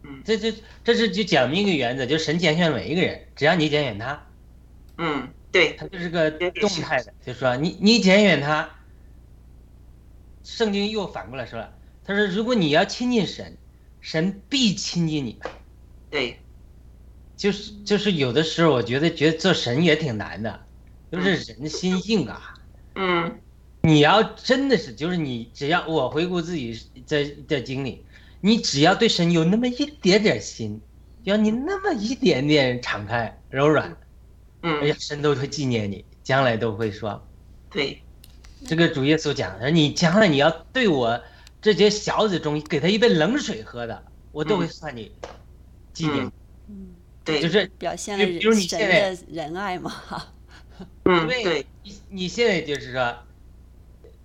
[0.03, 4.26] 嗯，这这这是就讲明一个原则，就是神拣选每一个人，只要你拣选他。
[4.99, 8.68] 嗯，对，他就是个动态的，就说你你拣选他。
[10.43, 11.72] 圣经又反过来说了，
[12.05, 13.57] 他说如果你要亲近神，
[14.01, 15.41] 神必亲近你。
[16.11, 16.41] 对，
[17.37, 20.66] 就是就是有的时候我觉得觉得做神也挺难的，
[21.12, 22.55] 就是人心性啊。
[22.97, 23.41] 嗯。
[23.87, 28.03] 你要真的是，就是你只要我回顾自己在的经历，
[28.41, 30.80] 你只要对神有那么一点点心，
[31.24, 33.95] 要你那么一点点敞开柔软，
[34.62, 37.22] 嗯，哎呀，神都会纪念你，将来都会说，
[37.68, 38.01] 对，
[38.66, 41.20] 这个主耶稣讲的，你将来你要对我
[41.61, 45.12] 这些小子中给他一杯冷水喝的，我都会算你
[45.93, 46.32] 纪念，
[46.70, 48.24] 嗯，对，就是表现了
[48.55, 50.32] 神的仁爱嘛，哈，
[51.05, 53.14] 嗯，对，你你现在就是说。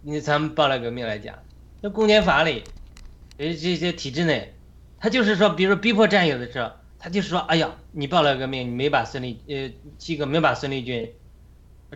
[0.01, 1.37] 你咱们暴乱革命来讲，
[1.81, 2.63] 那公检法里，
[3.37, 4.53] 呃这些体制内，
[4.97, 11.11] 他就是说，比如说逼迫战友的时候，他就是说，哎呀，你暴乱革命，你没把孙立，呃七个没把孙立军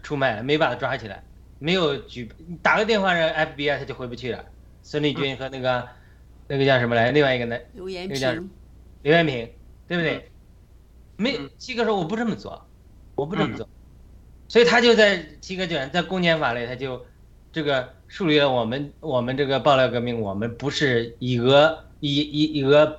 [0.02, 1.24] 出卖了，没把他抓起来，
[1.60, 2.30] 没有举
[2.62, 4.44] 打个电话让 FBI 他就回不去了。
[4.82, 5.88] 孙立军和那个
[6.50, 7.58] 那个叫什么来，另外一个呢？
[7.74, 8.50] 刘延平。
[9.02, 9.50] 刘延平，
[9.88, 10.30] 对不对？
[11.16, 12.68] 没七哥说我不这么做，
[13.16, 13.70] 我不这么做，
[14.50, 17.06] 所以他就在七哥卷在公检法里他就。
[17.54, 22.98] 这个树立了我们我们这个爆料革命，我们不是以讹以以以讹，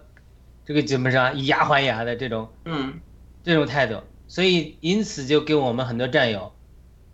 [0.64, 3.00] 这个怎么说以牙还牙的这种嗯
[3.42, 6.52] 这种态度，所以因此就给我们很多战友，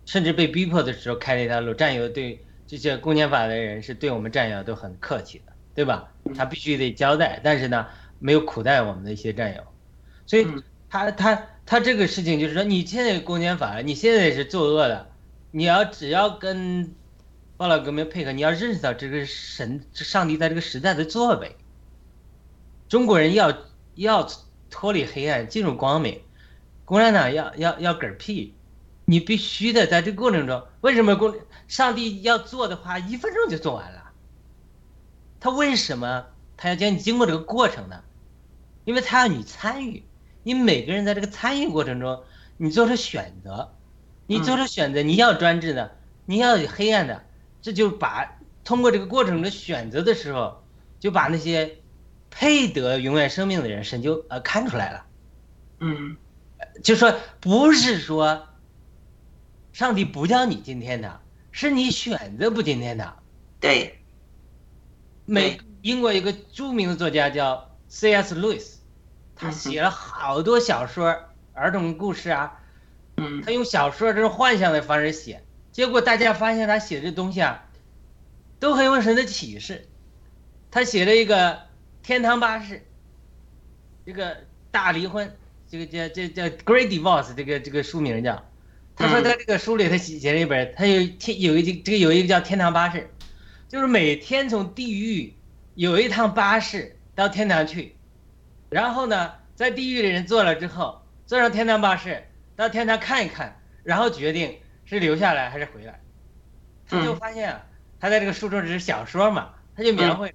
[0.05, 1.74] 甚至被逼迫的时候开了一条路。
[1.74, 6.12] 战友对这些公检法的人是对我们战友都很客气的，对吧？
[6.36, 7.86] 他必须得交代，但是呢，
[8.18, 9.62] 没有苦待我们的一些战友，
[10.26, 10.47] 所以
[10.88, 15.09] 他他他这个事情就是说，你现在公检法，你现在是作恶的，
[15.51, 16.95] 你要只要跟
[17.61, 21.56] 报道革命配合，你要认识到这个神上帝在这个时代的作为，
[22.88, 23.54] 中国人要
[23.96, 24.26] 要
[24.70, 26.22] 脱离黑暗进入光明，
[26.86, 28.54] 共产党要要要嗝屁。
[29.04, 31.34] 你必须的，在这个过程中，为什么公
[31.68, 34.11] 上帝要做的话，一分钟就做完了？
[35.38, 38.02] 他为什么他要叫你经过这个过程呢？
[38.86, 40.02] 因为他要你参与，
[40.44, 42.22] 你每个人在这个参与过程中，
[42.56, 43.74] 你做出选择，
[44.26, 45.94] 你做出选择，你要专制的，
[46.24, 47.22] 你要有黑暗的，
[47.62, 50.62] 这就把通过这个过程的选择的时候，
[50.98, 51.78] 就把那些
[52.30, 55.06] 配得永远生命的人，神就呃看出来了，
[55.80, 56.16] 嗯，
[56.82, 58.46] 就说不是说。
[59.72, 61.20] 上帝不叫你今天的，
[61.52, 63.22] 是你选择不今天堂。
[63.61, 64.00] 对。
[65.26, 68.34] 美英国一个著名的作家叫 C.S.
[68.34, 68.80] 路易斯，
[69.36, 71.16] 他写了好多小说、
[71.52, 72.61] 儿童故事啊。
[73.16, 73.42] 嗯。
[73.42, 77.68] 他用小说这种幻想的方式写，结果大家发现他写这东西啊，
[78.59, 79.87] 都很有神的启示。
[80.71, 81.53] 他写了一个
[82.03, 82.77] 《天堂巴士》，
[84.07, 85.37] 这个大离婚，
[85.68, 88.45] 这个叫叫叫《Great Divorce》，这个这个书名叫。
[88.97, 93.09] 他说他这个书里他写了一本，他有天有一这个有一个叫天堂巴士，
[93.66, 95.35] 就是每天从地狱
[95.75, 97.97] 有一趟巴士到天堂去，
[98.68, 102.25] 然后呢，在地狱的人坐了之后，坐上天堂巴士
[102.57, 104.59] 到天堂看一看，然后决定
[104.97, 106.01] 是留下来还是回来。
[106.88, 107.66] 他就发现啊，
[108.01, 110.34] 他在这个书中只是小说嘛，他就描绘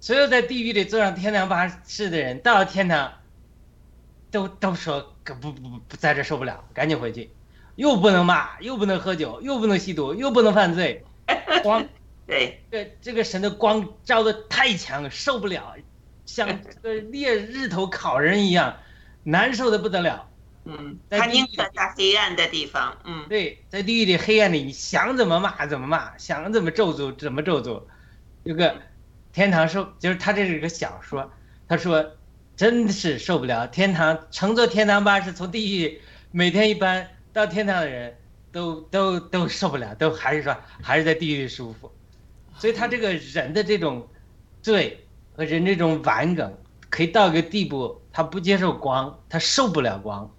[0.00, 3.12] 所有在地狱里坐上天堂巴士的人到了天堂，
[4.30, 7.30] 都都说不不不不在这受不了，赶紧回去。
[7.76, 11.04] 又不能骂，又不能喝酒，又不能吸毒，又不能犯罪，
[11.64, 11.84] 光，
[12.26, 15.74] 对，这这个神的光照的太强，受不了，
[16.26, 18.76] 像 这个烈日头烤人一样，
[19.24, 20.28] 难受的不得了。
[20.64, 22.96] 嗯，他宁可在黑暗的地方。
[23.04, 27.82] 嗯，对，在地狱里黑暗里，你想怎么骂怎么骂，想怎么咒诅怎么咒诅。
[28.44, 28.76] 这个
[29.32, 31.30] 天堂受，就是他这是个小说，
[31.68, 32.12] 他说
[32.56, 36.00] 真的是受不了，天堂乘坐天堂巴士从地狱
[36.30, 37.08] 每天一班。
[37.34, 38.16] 到天堂的人
[38.52, 41.90] 都都都受不了，都还是说还是在地狱里舒服，
[42.56, 44.08] 所以他这个人的这种
[44.62, 45.04] 罪
[45.36, 46.56] 和人这种顽梗，
[46.88, 50.32] 可以到一个地步，他不接受光，他受不了光，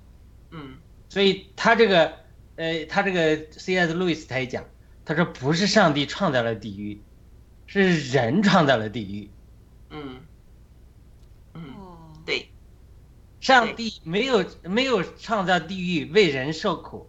[0.56, 0.78] 嗯，
[1.10, 2.14] 所以他这个
[2.56, 3.93] 呃，他这个 C.S.
[3.93, 4.64] 路易斯他也讲，
[5.03, 7.01] 他说不是上帝创造了地狱，
[7.66, 9.30] 是人创造了地狱，
[9.89, 10.22] 嗯，
[11.53, 11.64] 嗯，
[12.26, 12.49] 对。
[13.41, 17.08] 上帝没有没有创造地狱为人受苦，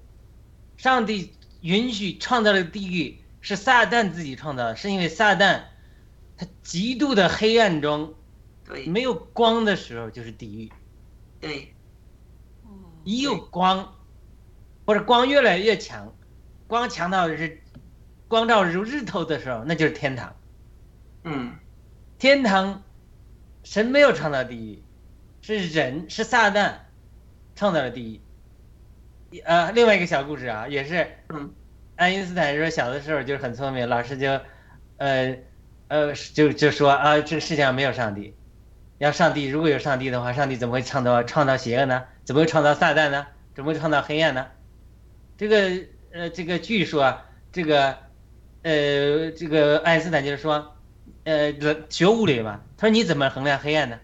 [0.77, 1.33] 上帝
[1.63, 5.63] 允许创造了地狱是撒旦自己创造的，是因为撒旦
[6.37, 8.15] 他极度的黑暗中，
[8.67, 10.73] 对，没有光的时候就是地狱，
[11.41, 11.73] 对，
[13.07, 13.95] 一有光，
[14.85, 16.13] 或者光越来越强，
[16.67, 17.63] 光强到是
[18.27, 20.35] 光照如日头的时候，那就是天堂，
[21.23, 21.55] 嗯，
[22.19, 22.83] 天堂，
[23.63, 24.83] 神没有创造地狱。
[25.41, 26.73] 是人是撒旦
[27.55, 28.21] 创造了地
[29.31, 31.07] 狱，呃，另外一个小故事啊，也是，
[31.95, 34.41] 爱因斯坦说小的时候就是很聪明，老师就，
[34.97, 35.39] 呃，
[35.87, 38.35] 呃，就就说啊，这个世界上没有上帝，
[38.99, 42.03] 要上帝如果有上帝的话，上帝怎么会创造创造邪恶呢？
[42.27, 43.27] 怎么会创造撒旦呢？
[43.55, 44.49] 怎么会创造黑暗呢？
[45.39, 45.71] 这个
[46.13, 47.21] 呃，这个据说
[47.53, 47.97] 这个，
[48.63, 50.77] 呃，这个爱因斯坦就是说，
[51.25, 51.55] 呃，
[51.89, 54.01] 学物理嘛，他说你怎么衡量黑暗呢？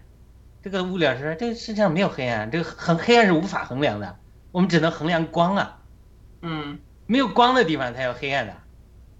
[0.63, 4.17] 这个物理老师说，这个世界上没有黑暗，这个很黑暗是无法衡量的，
[4.51, 5.81] 我们只能衡量光啊。
[6.41, 8.53] 嗯，没有光的地方才有黑暗的。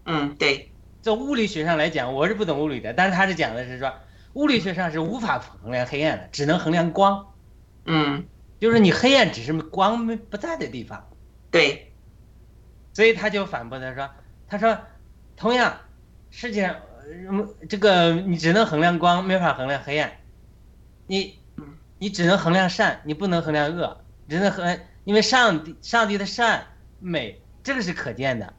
[0.06, 0.72] 嗯，对。
[1.01, 3.93] 从物理学上来讲，我是不懂物理的，但是他是讲的是说，
[4.34, 7.34] 物理学上是无法衡量黑暗的，只能衡量光。
[7.86, 8.26] 嗯，
[8.64, 11.05] 就是你黑暗只是光没不在的地方。
[11.51, 11.91] 对。
[12.93, 14.09] 所以他就反驳他说，
[14.47, 14.80] 他说，
[15.36, 15.82] 同样，
[16.32, 16.80] 世界上，
[17.68, 20.14] 这个你只能衡量光，没法衡量黑暗。
[21.07, 21.41] 你，
[21.97, 26.66] 你只能衡量善，你不能衡量恶，只能衡，因为上帝，上帝的善
[26.99, 28.53] 美，这个是可见的，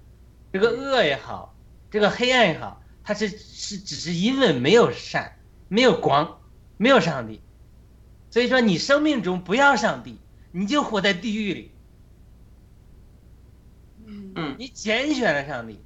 [0.52, 1.56] 这个恶也好，
[1.90, 5.38] 这个黑暗也好，它是是只是因为没有善，
[5.68, 6.42] 没有光，
[6.76, 7.40] 没有上帝，
[8.34, 10.18] 所以说你生命中不要上帝，
[10.50, 11.70] 你就活在地狱里。
[14.08, 15.80] 嗯，你拣选了上帝，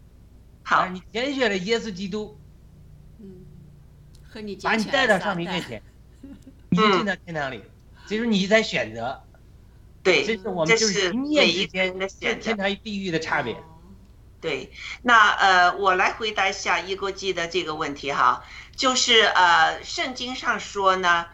[0.63, 2.41] 好，你拣选了耶稣基督，
[3.19, 3.45] 嗯，
[4.23, 5.83] 和你把你带到上帝面前。
[6.71, 7.63] 你就进到天堂里，
[8.07, 9.23] 所以说你在选择，
[10.03, 13.63] 对，这是我们就是一念之间天堂与地狱的差别。
[14.41, 14.73] 对，
[15.03, 18.43] 那呃，我来回答一下一国际的这个问题哈，
[18.75, 21.27] 就是呃，圣经上说呢，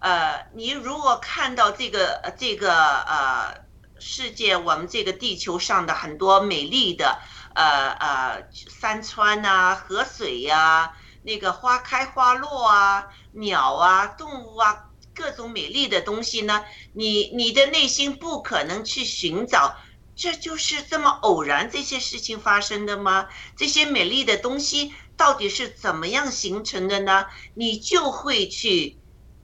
[0.00, 3.54] 呃，你如果看到这个这个呃
[3.98, 7.18] 世界，我们这个地球上的很多美丽的
[7.54, 10.92] 呃呃山川呐、河水呀、
[11.22, 19.76] 那个花开花落啊、鸟啊、动物啊，各种美丽的东西呢，你你的内心不可能去寻找。
[20.16, 23.28] 这就是这么偶然这些事情发生的吗？
[23.56, 27.26] 这些美丽的东西到底是怎么样形成的呢？
[27.54, 28.99] 你就会去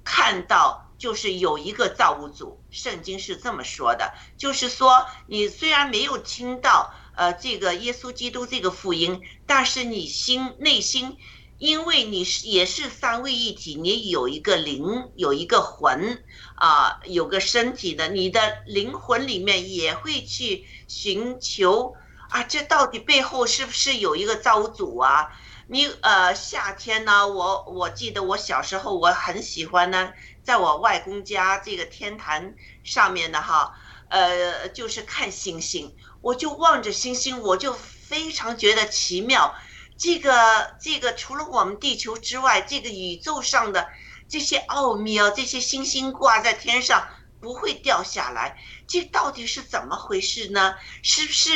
[0.06, 2.58] 看到，就是有一个造物主。
[2.70, 11.18] 圣经是这么说的，就是说你虽然没有听到呃这个耶稣基督这个福音，但是你心内心。
[11.58, 16.22] 因为你是也是三位一体，你有一个灵，有一个魂，
[16.54, 21.94] 啊，有个身体的，你的灵魂里面也会去寻求
[22.28, 25.32] 啊，这到底背后是不是有一个造物主啊？
[25.68, 30.12] 你呃，夏天呢，我我记得我小时候我很喜欢呢，
[30.44, 32.54] 在我外公家这个天坛
[32.84, 33.74] 上面的哈，
[34.08, 39.56] 呃，就是看星星，我就望着星星，我就非常觉得奇妙。
[39.98, 43.88] 这个这个，除了我们地球之外，这个宇宙上的
[44.28, 47.08] 这些奥秘啊，这些星星挂在天上
[47.40, 48.56] 不会掉下来，
[48.86, 50.76] 这到底是怎么回事呢？
[51.02, 51.50] 是不是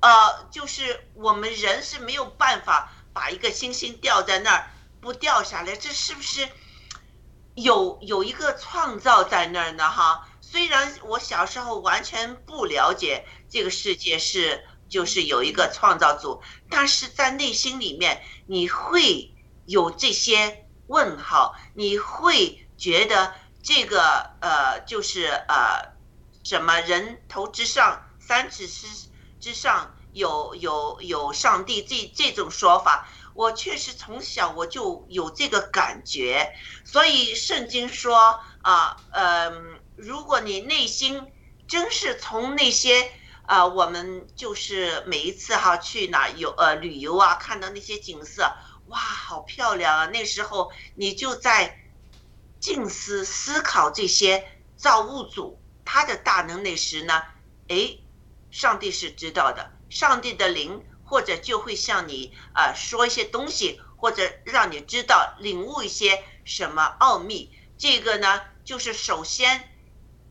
[0.00, 4.70] 呃，就是我们人是没有办法把一个星星吊在那儿
[5.02, 5.76] 不掉下来？
[5.76, 6.48] 这是不是
[7.54, 9.90] 有有一个创造在那儿呢？
[9.90, 14.64] 哈，虽然我小时候完全不了解这个世界是。
[14.90, 19.32] 就是有一个创造主，但是在内心里面你会
[19.64, 25.92] 有这些问号，你会觉得这个呃就是呃
[26.42, 28.88] 什么人头之上三尺之
[29.38, 36.52] 之上有有有上帝这这种说法，我确实从小我就有这个感觉，
[36.84, 41.30] 所以圣经说啊嗯，如果你内心
[41.66, 43.12] 真是从那些。
[43.46, 48.44] 啊，我们就是每一次哈去哪游呃旅游啊，看到那些景色，
[48.86, 50.06] 哇，好漂亮啊！
[50.06, 51.76] 那时候你就在
[52.60, 54.46] 静思思考这些
[54.76, 57.22] 造物主他的大能那时呢，
[57.66, 57.98] 哎，
[58.52, 67.52] 上帝是知道的，上帝的灵或者就会向你啊说一些东西，或者让你知道领悟一些什么奥秘。
[67.76, 69.68] 这个呢，就是首先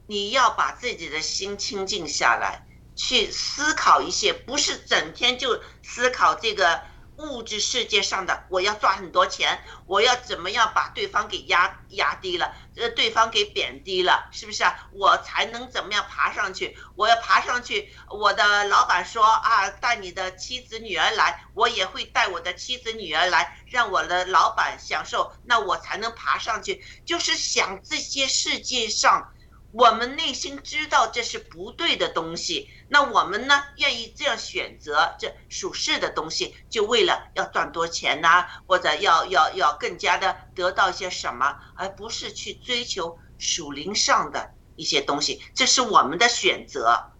[0.07, 2.65] 你要把自己的心清静下来。
[3.01, 6.81] 去思考一些，不是整天就思考这个
[7.19, 8.45] 物质世界上的。
[8.49, 14.87] 我要赚很多钱，我要怎么样把对方给压压低了，呃，对方给贬低了，是不是啊？
[14.93, 16.77] 我才能怎么样爬上去？
[16.95, 26.83] 我要爬上去，我的老板说啊，带你的妻子女儿来，我也会带我的妻子女儿来，让我的老板享受，那我才能爬上去。
[27.05, 29.33] 就是想这些世界上。
[29.71, 47.11] 我们内心知道这是不对的东西，那我们呢愿意这样选择这属世的东西，就为了要赚多钱呐，或者要要要更加的得到一些什么，而不是去追求属灵上的一些东西，这是我们的选择，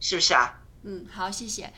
[0.00, 0.62] 是不是啊？
[0.84, 1.72] 嗯，好，谢谢。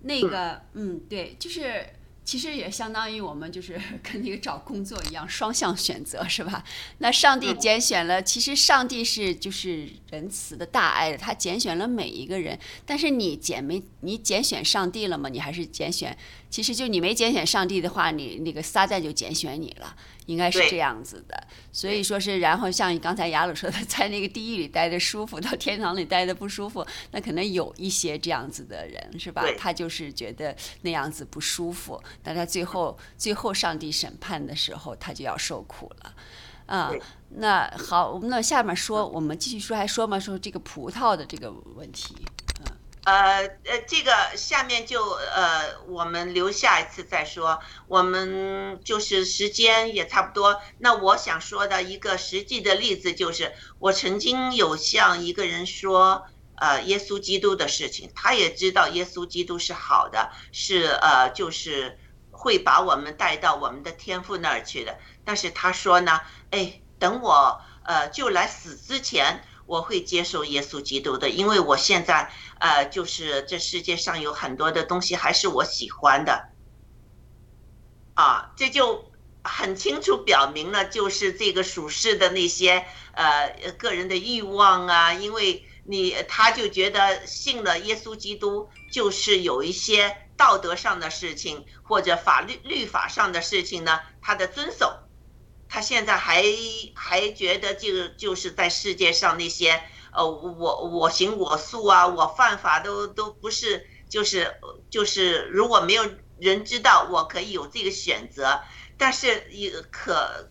[0.00, 1.99] 那个，嗯，对，就是。
[2.30, 6.62] 其实也相当于我们就是 跟那个找工作一样，双向选择是吧？
[6.98, 12.56] 那上帝拣选了，其实上帝是就是仁慈的大爱的，他拣选了每一个人。
[12.86, 15.28] 但是你拣没你拣选上帝了吗？
[15.28, 16.16] 你还是拣选？
[16.50, 19.96] 其实就你没拣选上帝的话，你那个撒旦就拣选你了。
[20.26, 29.44] 应该是这样子的，所以说是，然后像刚才雅鲁说的，在那个地狱里待着舒服，到天堂里待着不舒服，那可能有一些这样子的人，是吧？
[29.58, 36.14] 他就是觉得那样子不舒服，但他最后最后上帝审判的时候，他就要受苦了，
[36.66, 36.92] 啊，
[37.30, 42.14] 那好，我们那下面说，我们继续说，还说嘛，说这个葡萄的这个问题。
[43.10, 47.58] 呃呃，这个下面就呃，我们留下一次再说。
[47.88, 50.60] 我们就是时间也差不多。
[50.78, 61.98] 那我想说的一个实际的例子就是，我曾经有向一个人说，呃，耶稣基督的事情，他也知道耶稣基督是好的，是呃，就是
[62.30, 64.96] 会把我们带到我们的天父那儿去的。
[65.24, 69.42] 但是他说呢，哎，等我呃，就来死之前。
[69.70, 76.48] 我会接受耶稣基督的，因为我现在，呃，就是这世界上有很多的东西还是我喜欢的，
[78.14, 79.12] 啊，这就
[79.44, 94.98] 很清楚表明了，就是这个属世的那些，呃，个人的欲望啊，因为你他就觉得信了耶稣基督就是有一些道德上的事情或者法律律法上的事情呢，他的遵守，
[95.70, 96.44] 他现在还
[96.94, 99.80] 还觉得这个就是在世界上那些
[100.12, 104.54] 呃我我行我素啊，我犯法都都不是，就是
[104.90, 106.04] 就是如果没有
[106.38, 108.60] 人知道，我可以有这个选择，
[108.98, 110.50] 但是也可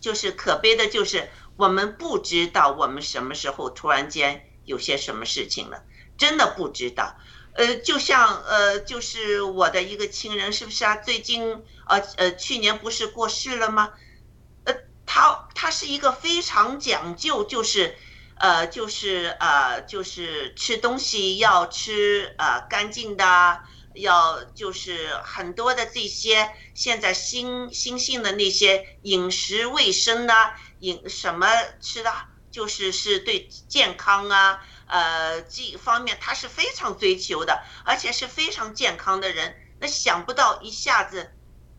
[0.00, 4.44] 就是可悲的就是我们不知道我们什么时候突然间。
[4.68, 5.82] 有些什么事情了，
[6.18, 7.16] 真的不知道。
[7.54, 10.96] 呃，就像呃，就是我的一个亲人，是不是啊？
[10.96, 13.94] 最近呃呃，去年不是过世了吗？
[15.08, 17.96] 他他是一个非常讲究，就是
[18.36, 23.60] 呃，就是呃，就是吃东西要吃呃干净的，
[23.94, 30.34] 要就是很多的这些现在新新兴的那些饮食卫生呢，
[30.80, 31.48] 饮什么
[31.80, 32.12] 吃的。
[32.50, 39.54] 就是是对健康啊，呃，这方面他是非常追求的，而且是非常健康的人。
[39.78, 41.30] 那想不到一下子，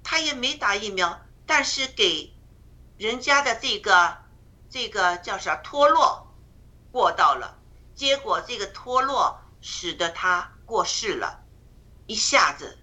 [0.04, 2.32] 他也没打疫苗，但是给
[3.00, 4.18] 人家的这个
[4.70, 6.36] 这个叫啥脱落
[6.92, 7.58] 过到了，
[7.96, 11.40] 结果这个脱落使得他过世了，
[12.08, 12.78] 一下子，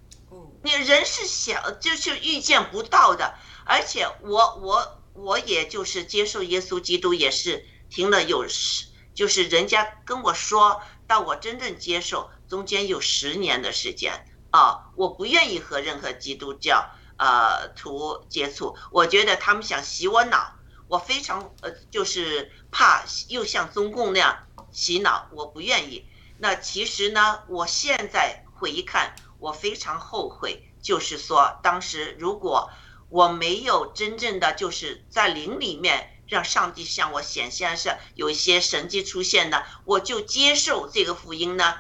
[0.62, 3.35] 你人是想就是预见不到的，
[3.67, 7.64] 而且我我我也就是接受耶稣基督也是。
[7.89, 20.55] 听了有十，就是人家跟我说到我真正接受，中间有十年的时间啊，我不愿意和任何基督教呃图接触，我觉得他们想洗我脑，
[20.89, 26.07] 我非常呃就是怕又像中共那样洗脑，我不愿意。
[26.39, 32.71] 那其实呢，我现在回看，我非常后悔，就是说当时如果
[33.09, 36.12] 我没有真正的就是在灵里面。
[36.29, 41.77] 让上帝向我显现是有一些神迹出现的，我就接受这个福音呢，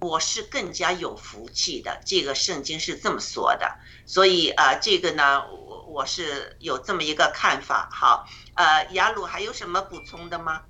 [0.00, 2.00] 我是更加有福气的。
[2.04, 3.76] 这个圣经是这么说的，
[4.06, 7.88] 所以呃，这个呢，我我是有这么一个看法。
[7.92, 10.62] 好，呃，雅鲁还有什么补充的吗？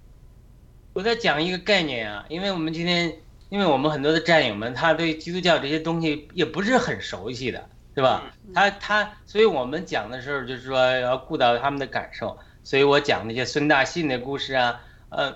[0.92, 8.24] 我在讲一个概念啊，因为我们今天，因为我们很多的战友们，他对基督教这些东西也不是很熟悉的，对吧？
[8.52, 12.36] 他他，所以我们讲的时候就是说要顾到他们的感受。
[12.62, 15.34] 所以我讲那些孙大信的故事啊，呃，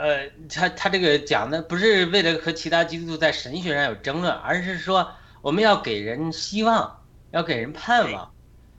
[0.00, 5.10] 呃，他他这个讲的不是为了和其他基督徒在神学上有争论，而是说
[5.42, 8.32] 我们要给人希望，要给人盼望。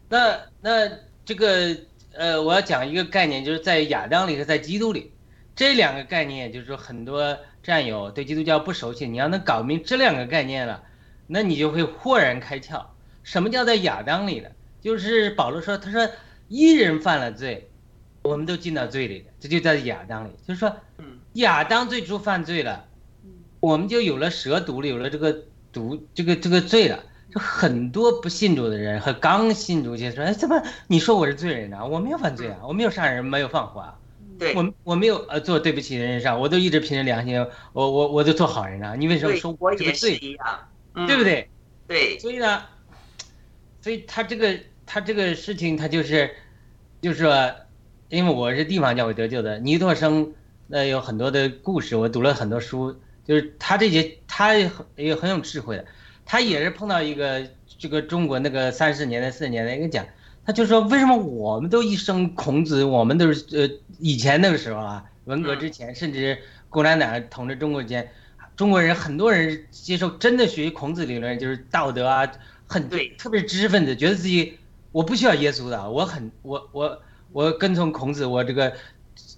[0.07, 0.89] 那那
[1.25, 1.75] 这个
[2.13, 5.11] 呃，我要讲一个概念，就是在亚当里和在基督里
[5.55, 10.83] 这两个概念，就是说很多战友对基督教不熟悉，你要能搞明这两个概念了，
[11.27, 12.85] 那你就会豁然开窍。
[13.23, 14.49] 什么叫在亚当里呢？
[14.81, 16.09] 就是保罗说，他说。
[16.51, 17.69] 一人犯了罪，
[18.21, 20.31] 我们都进到罪里了，这就在亚当里。
[20.45, 20.75] 就是说，
[21.33, 22.85] 亚当最初犯罪了，
[23.59, 27.03] 我们就有了蛇毒了，有了这个毒，这个这个罪了。
[27.33, 31.87] 就很多不信主的人和刚信主些说：“哎，怎么你说我是罪人呢？
[31.87, 33.99] 我没有犯罪啊，我没有杀人，没有放火啊，
[34.55, 37.39] 我我没有呃做对不起人上，我都一直凭着良心，
[37.73, 38.95] 我我我都做好人啊。
[38.95, 41.07] 你为什么说我这个罪一样？
[41.07, 41.49] 对不对？
[41.87, 42.19] 对。
[42.19, 42.63] 所以呢，
[43.81, 44.59] 所以他这个。
[44.91, 46.31] 他这个事情，他就是，
[46.99, 47.53] 就是说，
[48.09, 50.33] 因为我是地方教会得救的，尼托生，
[50.65, 55.85] 那有很多的故事，我读了很多书，就是他这些，他也也很有智慧的，
[56.25, 57.47] 他也是碰到一个
[57.77, 60.03] 这个中国那个三十年代、四十年代一个讲，
[60.43, 66.39] 他就说为什么我们都一生孔子，我们都是呃以前那个时候啊，文革之前，甚至
[66.69, 68.09] 共产党统治中国之前，
[68.55, 72.31] 中国人很多人接受真的学习孔子理论，就是道德啊，
[72.65, 74.57] 很对，特别是知识分子，觉得自己。
[74.91, 76.99] 我不需要耶稣的，我很我我
[77.31, 78.73] 我跟从孔子，我这个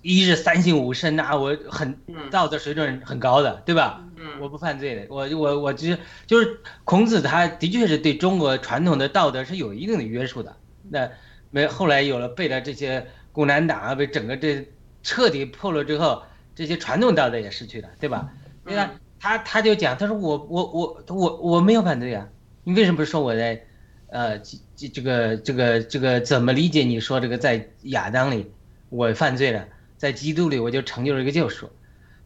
[0.01, 1.97] 一日三省吾身呐，我很
[2.29, 4.03] 道德水准很高的，对吧？
[4.39, 10.55] 我不犯罪的，我我我就是就是孔子，他的确是对中国传统的道德是有一定的约束的。
[10.89, 11.09] 那
[11.49, 14.67] 没后来有了被了这些共产党啊，被整个这
[15.03, 16.23] 彻底破了之后，
[16.55, 18.29] 这些传统道德也失去了，对吧？
[18.65, 18.91] 对吧？
[19.19, 22.27] 他他就讲，他说我我我我我没有犯罪啊，
[22.63, 23.65] 你为什么说我在？
[24.12, 24.38] 呃，
[24.76, 26.84] 这这个这个这个怎么理解？
[26.84, 28.51] 你说这个在亚当里
[28.89, 31.70] 我犯罪了，在基督里我就成就了一个救赎。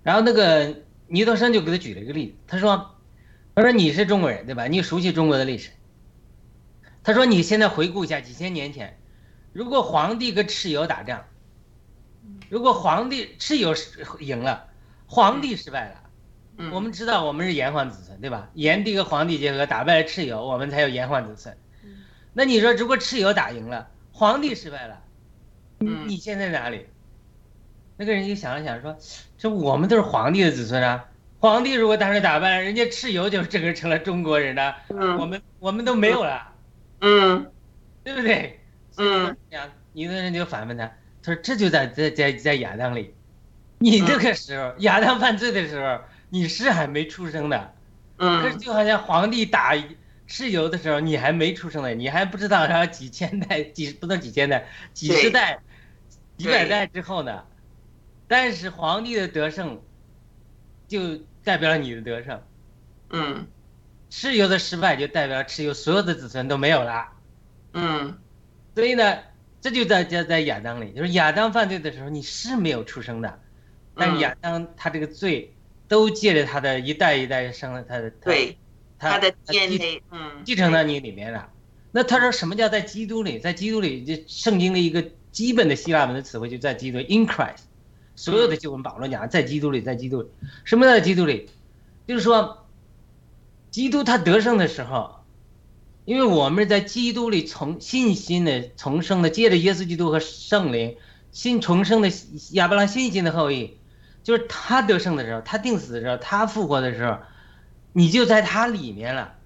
[0.02, 0.76] 然后那个
[1.08, 2.96] 尼德生就给他举了一个例子，他说
[3.54, 4.66] ：“他说你是中国人对吧？
[4.66, 5.70] 你熟悉中国的历史。
[7.04, 8.98] 他说你现在回顾一下几千年前，
[9.54, 11.24] 如果皇帝跟蚩尤打仗，
[12.50, 13.76] 如果皇帝蚩尤
[14.20, 14.68] 赢了，
[15.06, 16.02] 皇帝失败了。”
[16.72, 18.50] 我们知道我们是炎黄子孙，对吧？
[18.56, 21.56] 炎帝和黄帝结合，打败了蚩尤，我们才有炎黄子孙。
[22.38, 25.02] 那你说，如果蚩尤打赢了，皇帝失败了，
[25.80, 26.86] 你你现在哪里？
[27.96, 28.98] 那个人就想了想说，
[29.38, 31.06] 这我们都是皇帝的子孙啊，
[31.40, 35.18] 皇帝如果当时打扮，人家蚩尤就整个成了中国人了，嗯。
[35.18, 36.52] 我们我们都没有了，
[37.00, 37.50] 嗯。
[38.04, 38.60] 对不对？
[38.98, 39.38] 嗯。
[39.52, 40.92] 呀，有的人就反问他，
[41.24, 43.16] 他说这就在在在在亚当里，
[43.78, 47.74] 你这个时候亚当犯罪的时候，你是还没出生的，
[48.18, 49.74] 可是嗯就好像皇帝打
[50.28, 55.60] 蚩尤的时候，你还没出生呢，你还不知道，然后几千代几不能几千代，几十代、
[56.38, 57.46] 几百代之后呢，
[58.28, 59.82] 但是皇帝的得胜，
[60.88, 62.42] 就代表了你的得胜，
[63.10, 63.48] 嗯。
[64.12, 67.10] 蚩尤的失败就代表蚩尤所有的子孙都没有了。
[67.74, 68.18] 嗯。
[68.74, 69.18] 所以呢，
[69.60, 73.40] 这就在在在亚当里，就是亚当犯罪的时候，你是没有出生的，
[73.96, 75.54] 但是嗯亚当他这个罪
[75.88, 78.58] 都借着他的一代一代生了他的，他对，
[79.00, 81.50] 他他的继 DNA，嗯，继承到你里面了。
[81.92, 83.40] 那他说什么叫在基督里？
[83.40, 87.64] 在基督里，这圣经的一个基本的希腊文的词汇就在基督 in Christ。
[88.18, 90.30] 所有的经文保罗讲在基督里，在基督里，
[90.64, 91.50] 什么在基督里？
[92.08, 92.66] 就是说，
[93.72, 95.26] 基督他得胜的时候，
[96.06, 100.96] 因为我们在基督里从信心的重生的，借着耶稣基督和圣灵
[101.34, 102.10] 新重生的
[102.52, 103.78] 亚伯拉罕信心的后裔，
[104.24, 107.18] 就是他得胜的时候，他定死的时候，他复活的时候，
[107.98, 109.38] 你就在他里面了。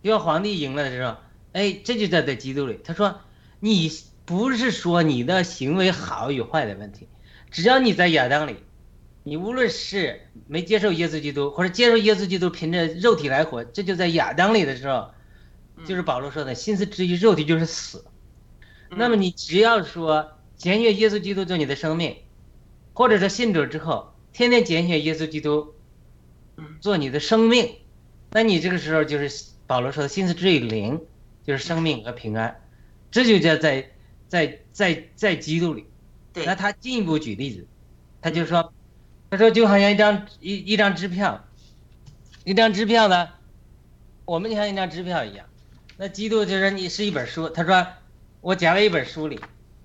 [0.00, 1.16] 就像皇帝赢了的时候，
[1.50, 2.78] 哎，这就在在基督里。
[2.84, 3.18] 他说，
[3.58, 3.90] 你
[4.24, 7.08] 不是说你的行为好与坏的问题，
[7.50, 8.58] 只要你在亚当里，
[9.24, 15.10] 你无论是没接受耶稣基督，或者接受耶稣基督凭着肉体来活，这就在亚当里的时候，
[15.84, 18.04] 就是保罗说的，心思之于肉体就是死。
[18.88, 22.18] 那么你只要说检阅耶稣基督做你的生命，
[22.92, 25.74] 或者说信主之后，天天检阅耶稣基督
[26.80, 27.76] 做你的生命，
[28.30, 31.00] 那你这个时候就是保罗说的心思之于灵，
[31.44, 32.60] 就是生命和平安，
[33.10, 33.90] 这就叫在
[34.28, 35.86] 在在在基督里。
[36.32, 36.44] 对。
[36.46, 37.66] 那他进一步举例子，
[38.20, 38.72] 他就说，
[39.30, 41.44] 他说就好像一张一一张支票，
[42.44, 43.28] 一张支票呢，
[44.24, 45.46] 我们就像一张支票一样。
[45.96, 47.86] 那基督就是你是一本书，他说
[48.40, 49.38] 我夹了一本书里，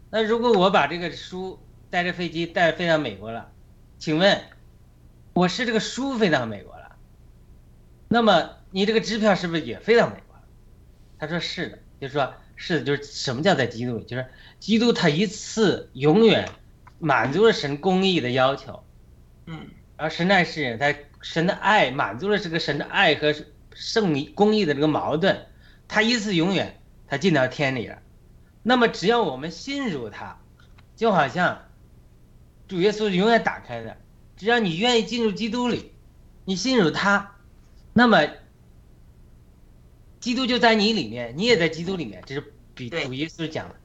[0.10, 1.60] 那如果我把这个书
[1.90, 3.52] 带着飞机带飞到美国了，
[4.00, 4.42] 请问
[5.38, 6.96] 我是这个书飞到美国了，
[8.08, 10.42] 那么你这个支票是不是也飞到美国了？
[11.20, 14.26] 他说是的，就说是的，就是什么叫在基督里，就是
[14.60, 16.50] 基督他一次永远
[16.98, 18.84] 满足了神公义的要求，
[19.46, 19.68] 嗯。
[19.96, 23.36] 而神爱世人，他神的爱满足了这个神的爱和
[23.76, 25.46] 圣义公义的这个矛盾，
[25.88, 28.00] 他一次永远他进到天里了。
[28.64, 30.40] 那么只要我们信入他，
[30.96, 31.62] 就好像
[32.68, 33.98] 主耶稣永远打开的，
[34.38, 35.92] 只要你愿意进入基督里，
[36.46, 37.36] 你信入他，
[37.94, 38.26] 那么
[40.20, 43.76] 基督就在你里面，你也在基督里面，这是比主耶稣讲的。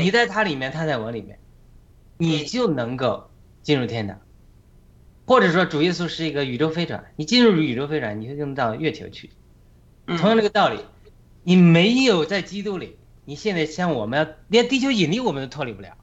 [0.00, 1.38] 你在他里面，他在我里面，
[2.16, 3.30] 你就能够
[3.62, 4.18] 进入天堂。
[5.26, 9.30] 或者说，主耶稣是一个宇宙飞船，你进入宇宙飞船，你就能到月球去。
[10.06, 10.78] 嗯同样这个道理，
[11.42, 15.96] 你没有在基督里，你现在像我们连地球引力我们都脱离不了。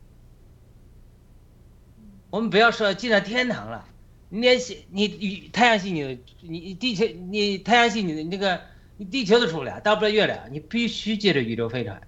[2.34, 3.85] 我们不要说进了天堂了，
[4.30, 8.60] 你连系你太阳系你你地球你太阳系你那个
[8.97, 12.01] 你地球都出不了，到不了月亮，你必须借着宇宙飞船。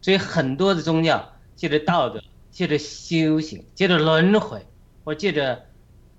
[0.00, 2.22] 所以很多的宗教借着道德，
[2.52, 4.64] 借着修行，借着轮回，
[5.02, 5.66] 或借着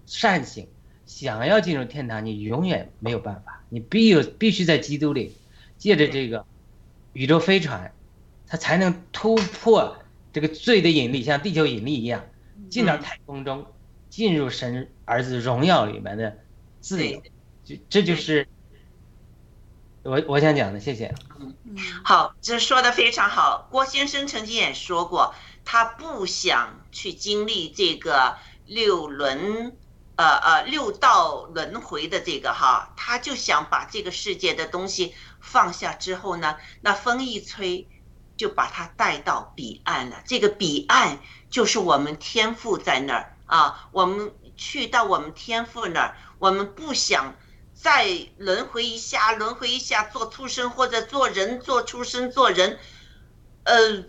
[0.06, 0.68] 善行，
[1.06, 3.64] 想要进入天堂，你永远没有办法。
[3.70, 5.32] 你必有必须在基督里，
[5.78, 6.46] 借着这个
[7.14, 7.94] 宇宙飞船，
[8.46, 10.00] 它才能突破
[10.34, 12.26] 这个罪的引力，像地球引力一样，
[12.70, 13.66] 进到太空中，
[14.10, 16.38] 进入神儿子荣耀里面的
[16.80, 17.22] 自由。
[17.64, 18.48] 就这就是
[20.04, 21.14] 我我想讲的，谢谢。
[22.04, 23.68] 好，这说的非常好。
[23.70, 25.36] 郭先生曾经也说过，
[25.66, 29.76] 他不想去经历这个六轮，
[30.16, 37.88] 呃呃六道轮回的这个哈，他就想把这个世界的东西放下之后呢，那风一吹，
[38.38, 40.24] 就把他带到彼岸了。
[40.26, 41.20] 这个彼岸
[41.58, 47.34] 就是我们天赋在那儿啊，我们去到我们天赋那儿，我们不想。
[47.74, 48.06] 再
[48.38, 52.78] 轮回一下，轮回一下，做畜生或者做人，做畜生做人，
[53.64, 54.04] 呃，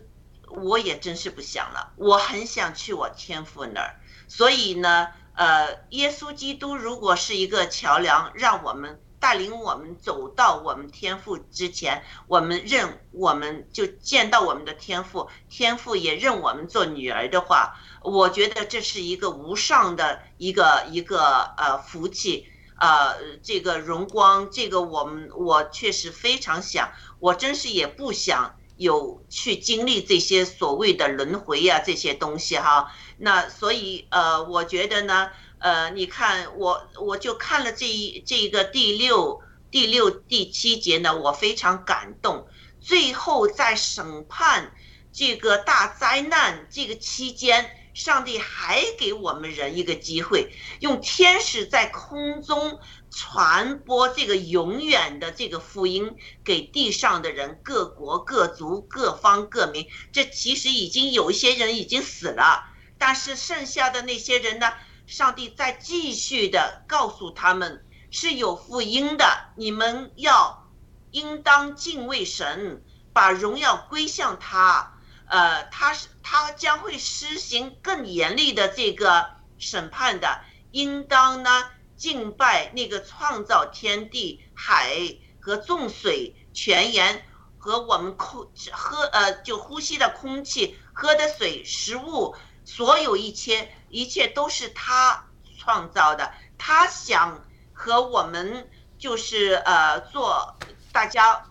[0.48, 1.94] 我也真是不想了。
[1.96, 3.96] 我很想去我天赋那儿，
[4.28, 22.46] 所以呢，呃，耶稣基督如果是一个桥梁，让我们带领我们走到我们天父之前，我们认我们就见到我们的天父，天父也认我们做女儿的话，我觉得这是一个无上的一个一个呃福气。
[22.80, 32.92] 呃，这个荣光，这个我们我确实非常想，我真是也不想有去经历这些所谓的轮回呀、这些东西哈。
[33.16, 35.28] 那所以呃，我觉得呢，
[35.58, 42.46] 呃，你看我我就看了这一这一个第六第六第七节呢，我非常感动。
[42.80, 44.72] 最后在审判
[45.12, 52.78] 这个大灾难这个期间，上帝还给我们人一个机会，用天使在空中。
[53.10, 56.14] 传播这个永远的这个福音
[56.44, 59.88] 给地上的人，各国各族各方各民。
[60.12, 62.64] 这其实已经有一些人已经死了，
[62.98, 64.70] 但是剩下的那些人呢？
[65.08, 70.68] 上帝在继续的告诉他们是有福音的，你们要
[71.10, 74.94] 应当敬畏神，把荣耀归向他。
[75.26, 80.40] 呃，他是他将会施行更严厉的这个审判的，
[80.70, 81.50] 应当呢。
[81.96, 87.24] 敬拜那个创造天地海和众水泉源
[87.58, 92.36] 和我们空喝呃就呼吸的空气喝的水食物
[92.68, 95.26] 所有一切一切都是他
[95.56, 97.42] 创造的，他想
[97.72, 100.58] 和我们就是呃做
[100.92, 101.46] 大家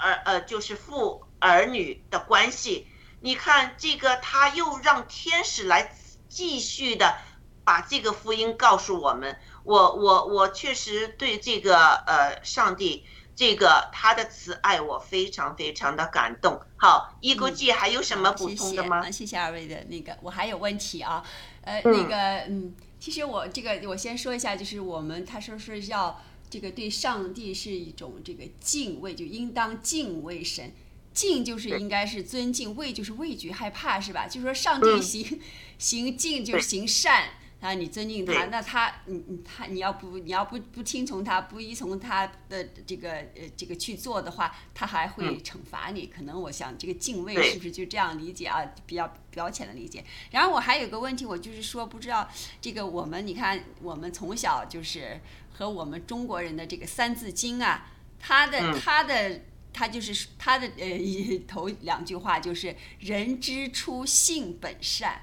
[0.00, 2.88] 儿呃就是父儿女的关系。
[3.20, 5.94] 你看这个他又让天使来
[6.30, 7.18] 继续的
[7.64, 9.38] 把这个福音告诉我们。
[9.64, 11.76] 我我我确实对这个
[12.06, 13.06] 呃上帝
[13.42, 16.60] 这个他的慈爱我非常非常的感动。
[16.76, 19.10] 好，一国际还有什么补充的吗？
[19.10, 21.24] 谢谢二位的那个，我还有问题啊。
[21.62, 22.16] 呃，那个
[22.46, 30.72] 嗯，其实我这个我先说一下，就是我们他说是要这个对上帝是一种这个敬畏，就应当敬畏神。
[31.12, 34.28] 敬就是应该是尊敬，畏就是畏惧害怕，是吧？
[34.28, 35.40] 就是说上帝行
[35.78, 37.30] 行敬就是行善。
[37.62, 46.06] 啊，你尊敬他，那他，你你他，你要不你要不不听从他，不依从他的这个呃这个去做的话，他还会惩罚你。
[46.06, 48.60] 可能我想这个敬畏是不是就这样理解啊？
[48.84, 50.04] 比较表浅的理解。
[50.32, 52.28] 然后我还有个问题，我就是说不知道
[52.60, 55.20] 这个我们你看我们从小就是
[55.52, 65.22] 和我们中国人的这个《三字经》啊，他的他的他就是他的呃头两句话就是“人之初，性本善”。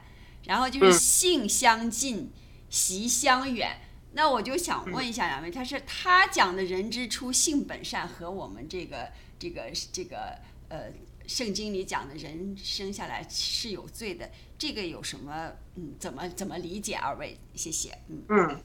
[0.50, 2.34] 然后就是性相近，
[2.72, 3.80] 习相远。
[4.14, 10.36] 那我就想问一下两位，他是他讲的人之初性本善，和我们这个这个这个
[10.70, 10.92] 呃
[11.28, 16.96] 圣经里讲的人生下来是有罪的，这个有什么嗯怎么怎么理解？
[16.96, 17.96] 二位，谢谢。
[18.08, 18.64] 嗯嗯，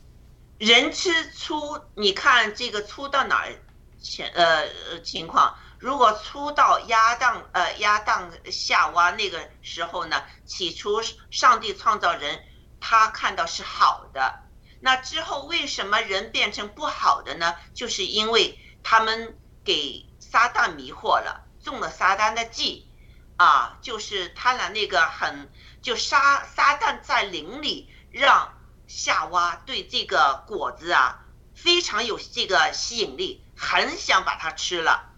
[0.57, 3.55] 人之初，你看这个初到哪儿
[4.01, 4.67] 情呃
[5.03, 5.55] 情况？
[5.85, 12.43] 如果初到亚当，呃，亚当夏娃那个时候呢，起初上帝创造人，
[12.81, 14.45] 他看到是好的。
[14.81, 17.55] 那之后为什么人变成不好的呢？
[17.75, 22.91] 就是因为他们给撒旦迷惑了，中了撒旦的计，
[23.37, 25.53] 啊，就是他俩那个很，
[25.83, 28.55] 就撒撒旦在灵里让
[28.87, 35.11] 夏娃对这个果子啊非常有这个吸引力，很想把它吃了。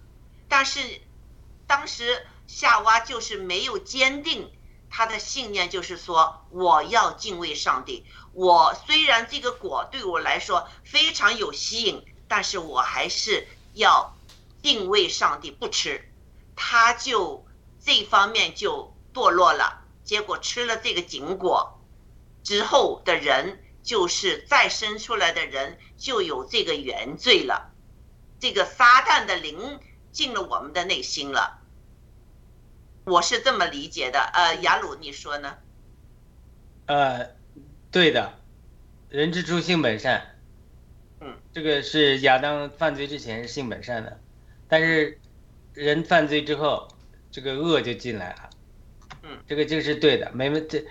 [0.49, 1.01] 但是，
[1.67, 4.53] 当时夏娃就是没有坚定
[4.89, 8.07] 他的信念，就是说我要敬畏上帝。
[8.33, 14.17] 我虽然这个果对我来说非常有吸引，但是我还是要
[14.63, 16.09] 敬畏上帝，不吃。
[16.55, 17.45] 他就
[17.85, 19.83] 这方面就堕落了。
[20.05, 21.81] 结果吃了这个禁果
[22.45, 27.73] 之后的人，就是再生出来的人就有这个原罪了。
[28.39, 29.81] 这个撒旦的灵。
[30.17, 31.59] 进了我们的内心了，
[33.05, 34.19] 我是这么理解的。
[34.33, 35.59] 呃，雅鲁，你说呢？
[36.87, 37.33] 呃，
[37.91, 38.33] 对的，
[39.11, 40.39] 人之初性本善。
[41.21, 44.19] 嗯，这个是亚当犯罪之前是性本善的，
[44.69, 45.21] 但是
[45.75, 46.89] 人犯罪之后，
[47.31, 48.51] 这个恶就进来了。
[49.23, 50.83] 嗯，这个就是对的，没问这，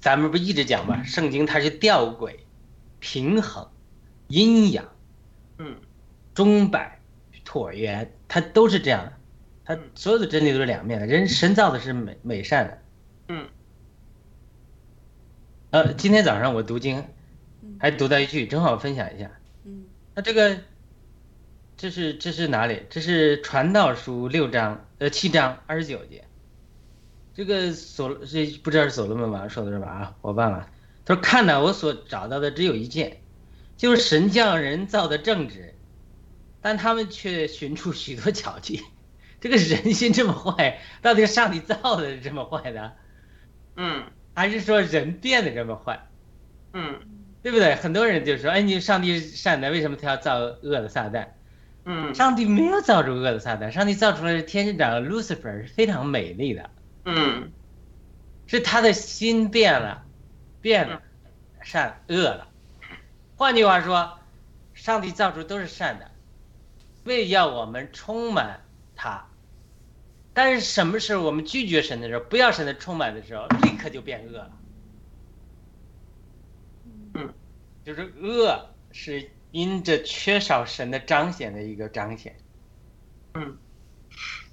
[0.00, 1.02] 咱们不一直讲吗？
[1.04, 2.34] 圣经它是吊诡、
[2.98, 3.70] 平衡、
[4.28, 4.90] 阴阳，
[5.58, 5.76] 嗯，
[6.32, 6.96] 钟摆。
[7.42, 9.12] 椭圆，它都是这样的，
[9.64, 11.06] 它所有的真理都是两面的。
[11.06, 12.78] 人神造的是美美善的，
[13.26, 13.48] 嗯。
[15.70, 17.04] 呃，今天早上我读经，
[17.80, 19.32] 还读到一句，正好分享一下。
[19.64, 19.84] 嗯。
[20.14, 20.58] 那这个，
[21.76, 22.84] 这是这是哪里？
[22.88, 26.22] 这是传道书六章呃七章二十九节。
[27.34, 29.88] 这个所这不知道是所罗门王说的是吧？
[29.88, 30.70] 啊，我忘了。
[31.04, 33.22] 他说：“看到我所找到的只有一件，
[33.76, 35.74] 就是神将人造的正直。”
[36.60, 38.82] 但他们却寻出许多巧计，
[39.40, 42.92] 这个人心这么坏， 到底是上帝造的这么坏的？
[43.76, 44.04] 嗯，
[44.34, 46.06] 还是说人变得这么坏？
[46.72, 47.00] 嗯，
[47.42, 47.74] 对不对？
[47.74, 51.28] 很多人就说：“哎，你上帝善的，为什么他要造恶的撒旦？”
[51.86, 56.68] 嗯，上帝没有造出恶的撒旦，上帝造出来的天使长 Lucifer 是非常美丽的。
[57.06, 57.50] 嗯，
[58.46, 60.04] 是他的心变了，
[60.60, 61.00] 变了，
[61.62, 62.48] 善恶了。
[63.36, 64.18] 换句话说，
[64.74, 66.09] 上帝造出都是善的，
[67.10, 68.64] 为要我们充满
[68.96, 69.26] 他。
[70.32, 74.50] 但是什么时候我们拒绝神的时候，不要神的充满的时候，立刻就变恶了。
[77.14, 77.34] 嗯，
[77.84, 82.38] 就是恶是因着缺少神的彰显的一个彰显。
[83.34, 83.58] 嗯，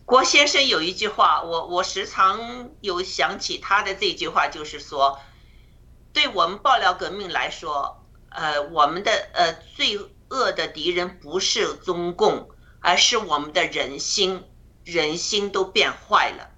[0.05, 5.19] 郭先生有一句话，我我时常有想起他的这句话，就是说，
[6.11, 9.99] 对我们爆料革命来说，呃，我们的呃最
[10.29, 12.49] 恶的敌人不是中共，
[12.79, 14.43] 而是我们的人心。
[14.83, 16.49] 人心都变坏了，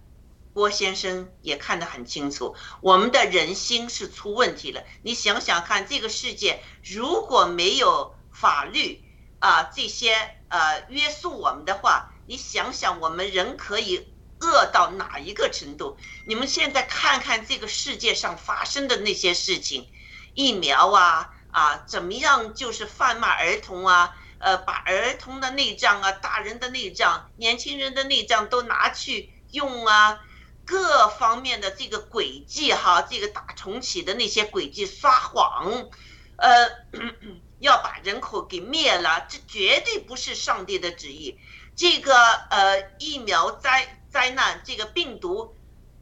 [0.53, 4.83] 郭先生也看得很清楚，我们的人心是出问题了。
[5.01, 9.03] 你想想看，这个世界如果没有法律
[9.39, 10.13] 啊这些
[10.49, 14.07] 呃约束我们的话，你想想我们人可以
[14.41, 15.97] 恶到哪一个程度？
[16.27, 19.89] 你们现在看看这个世界上发生的那些事情，
[20.35, 24.15] 疫苗啊啊怎么样，就是贩卖儿童啊。
[24.41, 30.21] 呃，把儿童的内脏啊、大人的内脏、年轻人的内脏都拿去用啊，
[30.65, 35.89] 各方面的这个轨迹哈，这个大重启的那些轨迹撒谎，
[36.37, 36.69] 呃，
[37.59, 41.37] 要把人口给灭了，这绝对不是上帝的旨意。
[41.75, 42.15] 这个
[42.49, 45.53] 呃疫苗灾灾难，这个病毒，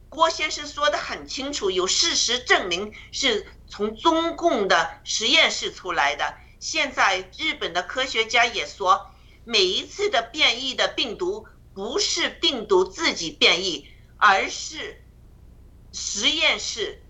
[0.08, 6.34] 郭先生说的很清楚，有事实证明是从中共的实验室出来的。
[6.60, 9.10] 现在日本的科学家也说，
[9.44, 13.86] 每一次的变异的病毒不是病毒自己变异，
[14.16, 15.04] 而是
[15.92, 17.02] 实验室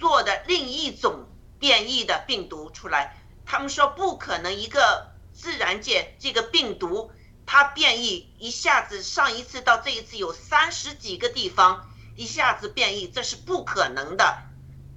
[0.00, 1.28] 做的另一种
[1.58, 3.22] 变异的病毒出来。
[3.44, 7.12] 他们说不可能一个自然界这个病毒
[7.44, 14.42] 它变异一下子上一次到这一次有三十几个地方一下子变异，这是不可能的。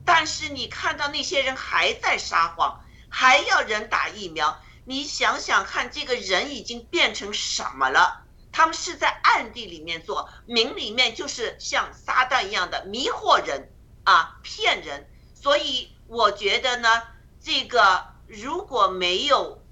[0.06, 2.82] 但是你看到那些人还在撒谎。
[3.12, 4.62] 还要人打疫苗？
[4.86, 8.22] 你想想看，这个人已经变成什么了？
[8.52, 13.72] 他们是在暗地里面做，明里面就是像撒旦一样的迷惑人
[14.04, 15.10] 啊，骗人。
[15.34, 17.02] 所以我觉得呢，
[17.42, 19.64] 这个如果没有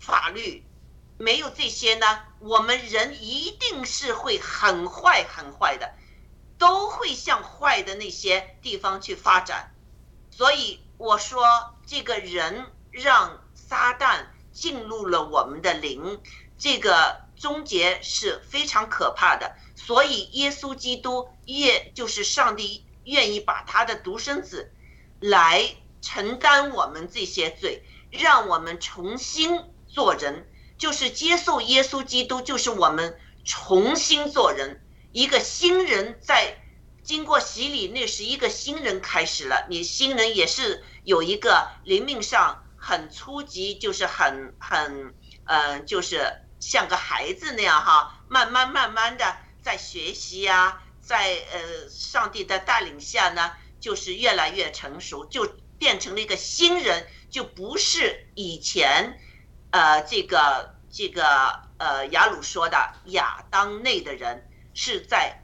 [0.00, 0.66] 法律，
[1.18, 5.94] 没有这些呢，我们人一定是会很坏很坏的，
[6.62, 9.74] 都会向坏的那些地方去发展。
[10.30, 11.42] 所以我说。
[11.84, 16.20] 这个人让撒旦进入了我们的灵，
[16.56, 19.56] 这个终结是非常可怕的。
[19.74, 24.72] 所以耶稣基督也就是上帝愿意把他的独生子
[25.20, 30.48] 来承担我们这些罪，让我们重新做人，
[30.78, 34.80] 就是接受耶稣基督，就是我们重新做人，
[35.12, 36.58] 一个新人在。
[37.04, 39.66] 经过洗礼，那是一个新人开始了。
[39.68, 45.12] 你新人也是有一个灵命上很初级，就是很很
[45.46, 59.18] 嗯，就是像个孩子那样哈，慢慢慢慢的在学习呀，在呃上帝的带领下呢，就是越来越成熟，就变成了一个新人，就不是以前
[59.72, 65.38] 呃这个这个呃雅鲁说的亚当内的人是在。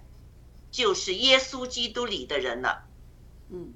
[0.71, 2.85] 就是耶稣基督里的人了，
[3.49, 3.73] 嗯，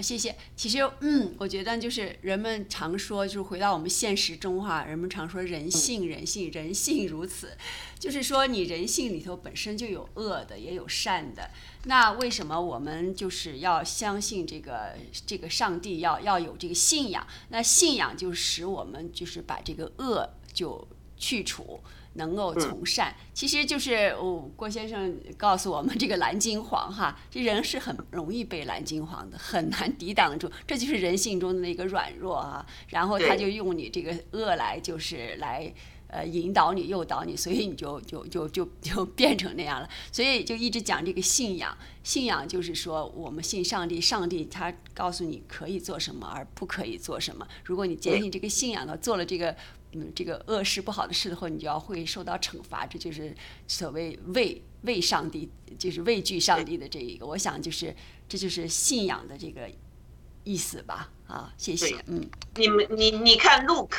[0.00, 0.36] 谢谢。
[0.54, 7.58] 其实，嗯，我觉得就是人们常说，就是回到我们现实中哈，人们常说人性，人性，人性如此，
[7.98, 11.50] 就是说你人性里头本身就有恶的，也有善的。
[11.86, 14.94] 那为什么我们就是要相信这个
[15.26, 17.26] 这个上帝，要要有这个信仰？
[17.48, 20.86] 那信仰就使我们就是把这个恶就
[21.16, 21.80] 去除。
[22.18, 32.66] 能够从善，其实就是哦，郭先生告诉我们，这个蓝金黄哈，这人是很容易被蓝金黄的，很难抵挡住，这就是人性中的那个软弱啊。
[32.88, 35.72] 然后他就用你这个恶来，就是来
[36.08, 39.88] 呃引导你、诱导你，所以你就就就就就变成那样了。
[40.10, 47.46] 所以就一直讲这个信仰，信仰就是说我们信上帝，上帝他告诉你可以做什么，而不可以做什么。
[47.64, 49.54] 如果你坚信这个信仰呢，做了这个。
[49.92, 53.34] 嗯，这个恶事不好的事后，你就要会受到惩罚，这就是
[53.66, 57.24] 所谓畏畏上帝，就是畏惧上帝的这一个。
[57.24, 57.96] 我想就是
[58.28, 59.70] 这就是信仰的这个
[60.44, 61.10] 意思吧。
[61.26, 61.96] 啊，谢谢。
[62.06, 63.96] 嗯，你们你你看，Luke，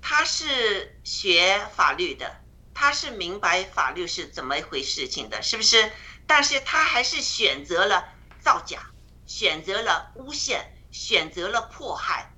[0.00, 2.40] 他是学法律的，
[2.74, 5.92] 他是明白法律是怎么一回事情的，是不是？
[6.26, 8.04] 但是他还是选择了
[8.40, 8.90] 造假，
[9.26, 12.34] 选择了诬陷，选择了迫害。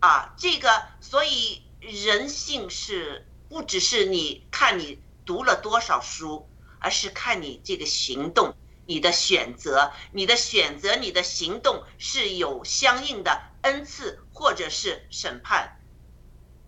[0.00, 0.68] 啊，这个
[1.00, 1.62] 所以。
[1.80, 6.48] 人性是不只是你看你读了多少书，
[6.78, 8.54] 而是看你这个行动，
[8.86, 15.80] 你的选择，你的选择，你的行动是有相应的恩赐或者是审判。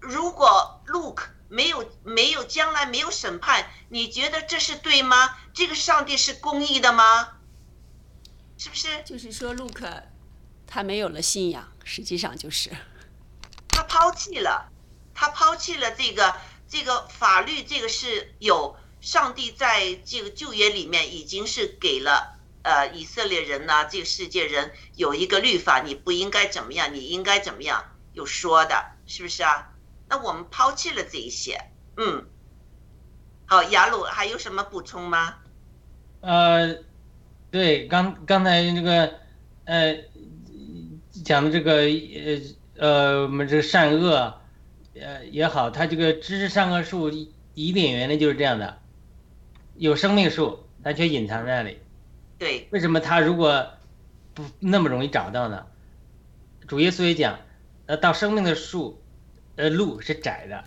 [0.00, 5.36] 如果 Luke 没有没有将来没有审判，你觉得这是对吗？
[5.52, 7.38] 这个上帝是公义的吗？
[8.56, 9.02] 是不是？
[9.04, 10.04] 就是说，Luke
[10.66, 12.70] 他没有了信仰，实际上就是
[13.68, 14.70] 他抛弃了，
[15.20, 16.34] 他抛弃了这个
[16.66, 27.84] 这个法律，这个是有上帝在这个旧约里面已经是给了呃以色列人呢，这个世界人有一个律法，你不应该怎么样，你应该怎么样，
[28.14, 29.74] 有说的，是不是啊？
[30.08, 31.60] 那我们抛弃了这一些，
[31.98, 32.24] 嗯，
[33.44, 35.34] 好，雅鲁还有什么补充吗？
[36.22, 36.76] 呃，
[37.50, 39.18] 对，刚刚才这个
[39.66, 39.94] 呃
[41.22, 42.40] 讲的这个呃
[42.78, 44.39] 呃，我们这个善恶
[45.00, 47.10] 呃也好，它这个知识上课树
[47.54, 48.78] 疑点原理就是这样的，
[49.76, 51.78] 有生命树，它却隐藏在那里。
[52.38, 53.70] 对，为什么它如果
[54.34, 55.66] 不那么容易找到呢？
[56.66, 57.40] 主耶稣也讲，
[57.86, 59.00] 呃，到生命的树。
[59.56, 60.64] 呃，路是窄的，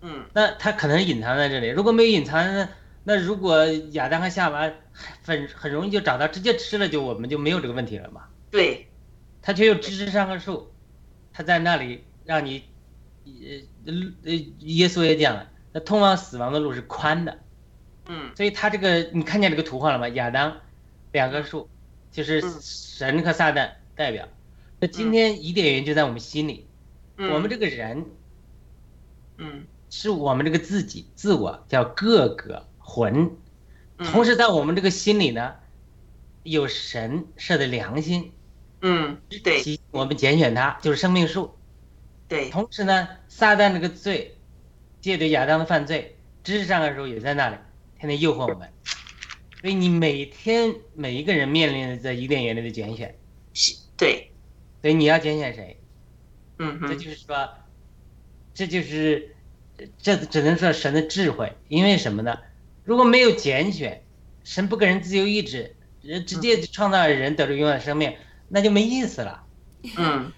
[0.00, 1.68] 嗯，那它可能隐藏在这里。
[1.68, 2.68] 如果没有隐藏，那
[3.04, 4.72] 那如果亚当和夏娃
[5.22, 8.22] 很很容易就找到，直接吃了，就我们就没有这个问题了嘛。
[8.50, 8.88] 对，
[9.42, 10.72] 它却又知识上个树，
[11.32, 12.64] 它在那里让你，
[13.24, 13.92] 呃
[14.24, 17.38] 呃，耶稣也讲了，那通往死亡的路是宽的，
[18.06, 20.08] 嗯，所以他这个你看见这个图画了吗？
[20.10, 20.56] 亚当
[21.12, 21.68] 两棵树，
[22.10, 24.28] 就是神和撒旦代表。
[24.80, 26.66] 那今天疑点原因就在我们心里。
[27.16, 28.06] 我们这个人，
[29.38, 33.30] 嗯，是我们这个自己自我叫各个魂，
[33.96, 35.54] 同时在我们这个心里呢，
[36.42, 38.32] 有神设的良心，
[38.80, 41.54] 嗯，对，我们拣选它就是生命树，
[42.34, 44.36] 对，同时呢，撒旦这个罪，
[45.00, 47.56] 借着亚当的犯罪，知识上的时候也在那里，
[47.98, 48.68] 天天诱惑我们，
[49.60, 53.16] 所以你每天每一个人面临的在伊甸园里的拣选，
[53.52, 54.32] 是，对，
[54.82, 55.80] 所以你要拣选谁？
[56.58, 57.48] 嗯，这就是说，
[58.52, 59.36] 这就是
[59.98, 62.36] 这只能说神的智慧，因为什么呢？
[62.82, 64.02] 如果没有拣选，
[64.42, 68.16] 神不给人自由意志，人直接创造人得着永远的生命，
[68.48, 69.44] 那就没意思了。
[69.96, 70.32] 嗯，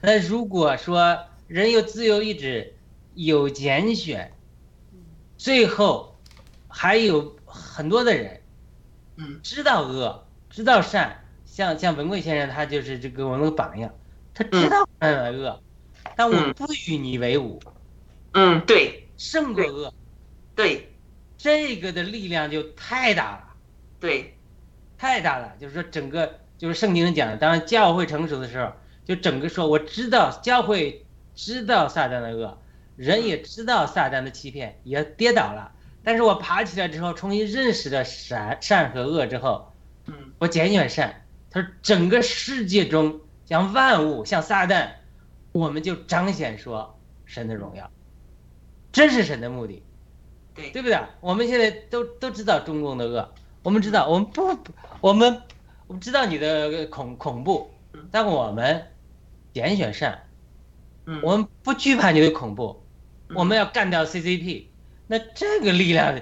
[0.00, 2.74] 那如果说人有自由意志，
[3.14, 4.32] 有拣选，
[5.36, 6.16] 最后
[6.68, 8.40] 还有很多的人，
[9.16, 13.92] 嗯，知道恶，知道善，像像文贵先生，他就是这个我们的榜样。
[14.34, 15.60] 他知道善和恶，
[16.14, 17.60] 但我不与你为伍。
[18.34, 19.92] 嗯，对，胜过恶。
[20.54, 20.92] 对，
[21.36, 23.44] 这个的力量就太大了。
[23.98, 24.36] 对，
[24.96, 25.56] 太大了。
[25.58, 28.72] 就是说，整个就是圣经讲的，当教会成熟的时候，
[29.08, 31.04] 就整个说，我知道教会
[31.34, 32.58] 知道撒旦的恶，
[32.94, 35.72] 人也知道撒旦的欺骗，也跌倒了。
[36.04, 39.72] 但是我爬起来之后，重新认识了善善和恶之后，
[40.06, 41.24] 嗯，我拣选善。
[41.50, 43.20] 他说，整个世界中。
[43.46, 44.90] 像万物，像撒旦，
[45.52, 47.90] 我们就彰显说神的荣耀，
[48.92, 49.82] 这是神的目的，
[50.54, 51.00] 对对不对？
[51.22, 53.32] 我们现在都都知道中共的恶，
[53.62, 54.54] 我们知道，我们不，
[55.00, 55.40] 我们
[55.86, 57.70] 我们知道你的恐恐怖，
[58.10, 58.86] 但我们
[59.52, 60.24] 拣选善，
[61.06, 62.82] 嗯，我们不惧怕你的恐怖，
[63.34, 64.64] 我们要干掉 CCP，
[65.06, 66.20] 那这个力量，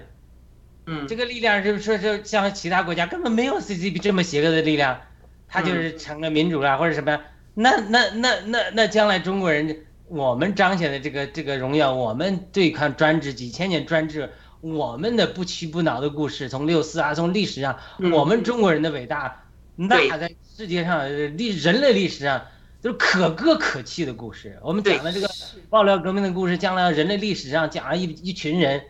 [0.87, 5.01] 嗯，这个力量是说是像其他国家根本没有 CCP 这么邪恶的力量。
[5.49, 7.21] 他就是成了民主了，或者什么？
[7.55, 14.29] 那那那那那将来中国人，我们彰显的这个这个荣耀，我们对抗专制几千年专制，
[14.61, 17.79] 我们的不屈不挠的故事，从六四啊，从历史上，
[18.13, 19.45] 我们中国人的伟大，
[19.77, 22.45] 那在世界上历人类历史上
[22.87, 24.57] 都是可歌可泣的故事。
[24.63, 25.29] 我们讲的这个
[25.69, 28.81] 爆料革命的故事，将来人类历史上讲了一一群人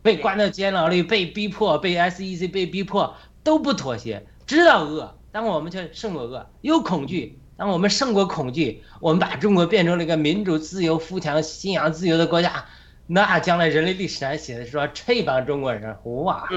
[0.00, 3.14] 被关到监牢里，被逼迫，被 SEC 被逼迫，
[3.44, 5.18] 都不妥协，知道恶。
[5.30, 7.38] 但我们却胜过恶，有恐惧。
[7.58, 12.64] 但我们胜过恐惧，我们把中国变成了一个民主、自由、富强、信仰自由的国家，
[13.06, 16.48] 那将来人类历史上写的说这帮中国人，哇，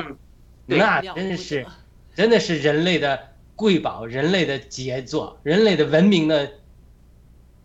[0.66, 1.66] 那真是，
[2.16, 3.20] 真的是人类的
[3.56, 6.52] 瑰宝，人类的杰作，人类的文明的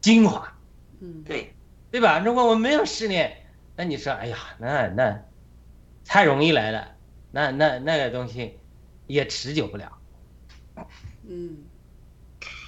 [0.01, 0.53] 精华。
[1.01, 1.55] 嗯，对，
[1.91, 2.19] 对吧？
[2.19, 3.47] 如果我没有试炼，
[3.77, 5.25] 那你说，哎呀，那那
[6.05, 6.97] 太容易来了，
[7.31, 8.59] 那那那个东西
[9.07, 9.99] 也持久不了。
[11.29, 11.65] 嗯，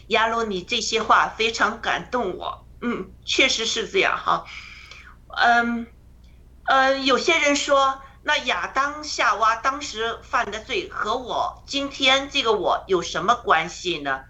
[0.09, 2.66] 亚罗，你这些话非常感动我。
[2.80, 4.47] 嗯，确实是这样哈。
[5.28, 5.86] 嗯，
[6.64, 8.01] 呃，有些人说，
[8.31, 14.23] 那亚当夏娃当时犯的罪和我今天这个我有什么关系呢？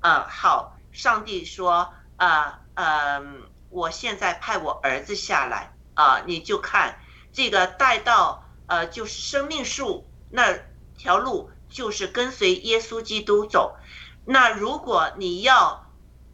[0.00, 6.98] 啊，好，上帝说，啊，嗯，我现在派我儿子下来啊，你就看
[7.32, 10.58] 这个带到呃，就是生命树那
[10.98, 11.48] 条路。
[11.68, 13.76] 就是跟随耶稣基督走。
[14.24, 15.86] 那如果你要，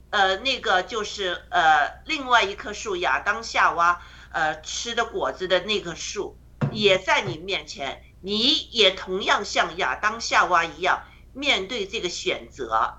[0.08, 4.00] 呃，那个就是呃，另外一棵树亚当夏娃
[4.32, 6.38] 呃吃的果子的那棵树
[6.72, 12.96] 也在你面前，你也同样像亚当夏娃一样面对这个选择。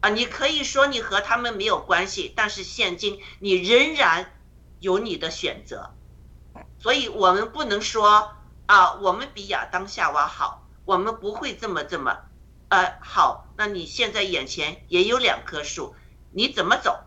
[0.00, 4.32] 啊，你可以说你和他们没有关系，但是现今你仍然
[4.78, 5.92] 有你的选择，
[6.78, 12.16] 所以我们不能说啊，我们比亚当夏娃好，我们不会这么这么，
[12.68, 15.96] 呃，好，那你现在眼前也有两棵树，
[16.30, 17.00] 你怎么走？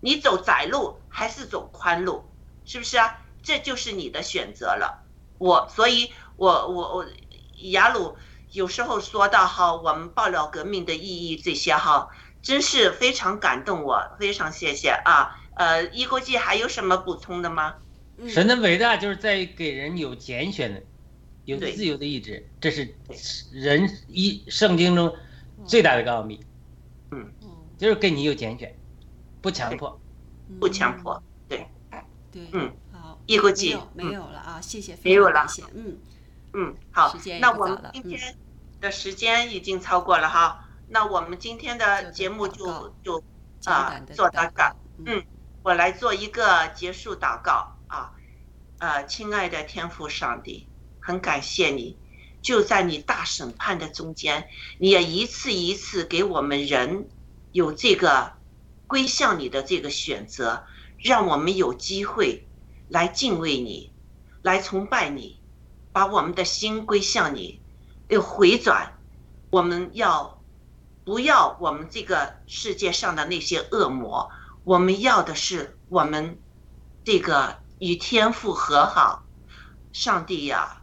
[0.00, 2.28] 你走窄路还是走宽路？
[2.66, 3.18] 是不是啊？
[3.44, 5.04] 这就是你的选择了。
[5.38, 7.06] 我，所以我我我
[7.70, 8.16] 雅鲁。
[8.52, 12.08] 有时候说到哈，我们爆料革命的意义这些哈，
[12.40, 15.40] 真是非常感动我，非常谢谢啊。
[15.56, 17.74] 呃，一国际还有什么补充的吗？
[18.28, 20.80] 神的伟大就是在于给人有拣选的，
[21.46, 22.94] 有自由的意志，这是
[23.52, 25.12] 人一圣经中
[25.66, 26.38] 最大的一个奥秘。
[27.10, 27.28] 嗯，
[27.76, 28.72] 就是给你有拣选，
[29.42, 30.00] 不强迫，
[30.60, 31.66] 不强迫，对，
[32.30, 32.72] 对，嗯，
[33.24, 35.98] 好，一国际没有了啊，谢谢，没有了，嗯，
[36.52, 38.36] 嗯，好，那我们今天。
[38.80, 43.24] 的时间已经超过了哈，那我们今天的节目就就
[43.64, 44.76] 啊做到这，
[45.06, 45.24] 嗯，
[45.62, 48.12] 我来做一个结束祷告啊，
[48.78, 50.68] 呃，亲爱的天父上帝，
[51.00, 51.96] 很感谢你，
[52.42, 54.48] 就在你大审判的中间，
[54.78, 57.08] 你也一次一次给我们人
[57.52, 58.34] 有这个
[58.86, 60.66] 归向你的这个选择，
[60.98, 62.46] 让我们有机会
[62.94, 63.92] 来敬畏你，
[64.40, 65.40] 来崇拜你，
[65.92, 67.60] 把我们的心归向你。
[68.06, 68.92] 又回转，
[69.50, 70.40] 我们要
[71.04, 74.30] 不要我们这个世界上的那些恶魔？
[74.62, 76.38] 我们要的是我们
[77.02, 79.24] 这个与天父和好。
[79.92, 80.80] 上帝呀，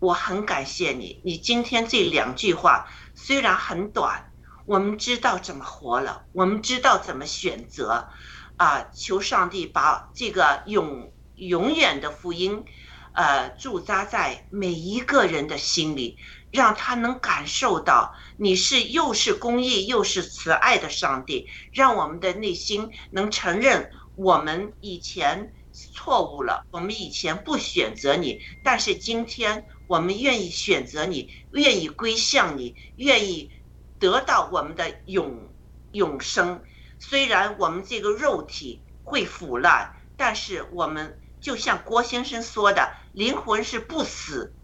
[0.00, 1.20] 我很感谢你。
[1.22, 4.32] 你今天这两句话虽然很短，
[4.66, 8.08] 我们知道怎么活了，我们知道怎么选择。
[8.56, 12.64] 啊，求上帝把这个永永远的福音，
[13.12, 16.18] 呃，驻扎在每一个人的心里。
[16.50, 33.50] 让他能感受到你是又是公义又是慈爱的上帝，让我们的内心能承认我们以前错误了，我们以前不选择你，但是今天我们愿意选择你，愿意归向你，愿意
[33.98, 35.52] 得到我们的永
[35.90, 36.62] 永生。
[37.00, 44.54] 虽然我们这个肉体会腐烂，但是我们就像郭先生说的，灵魂是不死。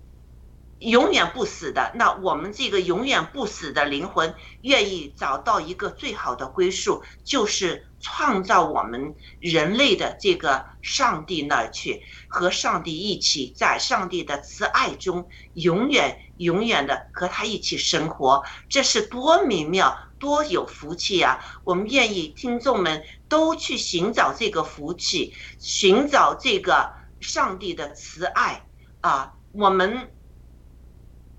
[0.78, 21.38] 永远不死的，那我们这个永远不死的灵魂，愿意找到一个最好的归宿，就是创造我们人类的这个上帝那儿去，和上帝一起在上帝的慈爱中，永远永远的和他一起生活，这是多美妙，多有福气啊！
[21.64, 28.64] 我们愿意听众们都去寻找这个福气，寻找这个上帝的慈爱
[29.00, 29.34] 啊！
[29.52, 30.10] 我们。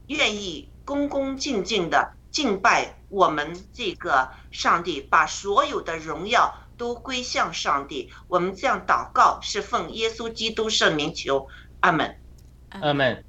[0.07, 8.11] 愿意恭恭敬敬的敬拜我们这个上帝，把所有的荣耀都归向上帝。
[8.27, 11.47] 我们这样祷告，是奉耶稣基督圣名求，
[11.79, 12.19] 阿门，
[12.71, 13.23] 阿门。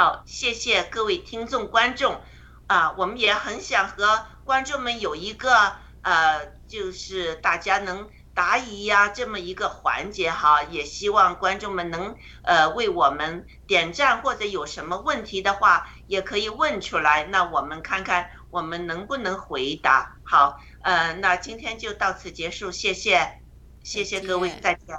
[0.00, 2.22] 好，谢谢各位听众观众，
[2.68, 8.08] 啊，我们也很想和观众们有一个呃，就是大家能。
[8.32, 20.16] 答疑呀，这么一个环节哈，也希望观众们能呃为我们点赞，或者有什么问题的话，也可以问出来，那我们看看我们能不能回答。
[20.24, 23.42] 好，呃，那今天就到此结束，谢谢，
[23.82, 24.98] 谢谢各位，再见，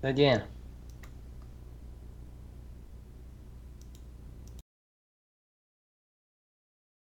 [0.00, 0.61] 再见。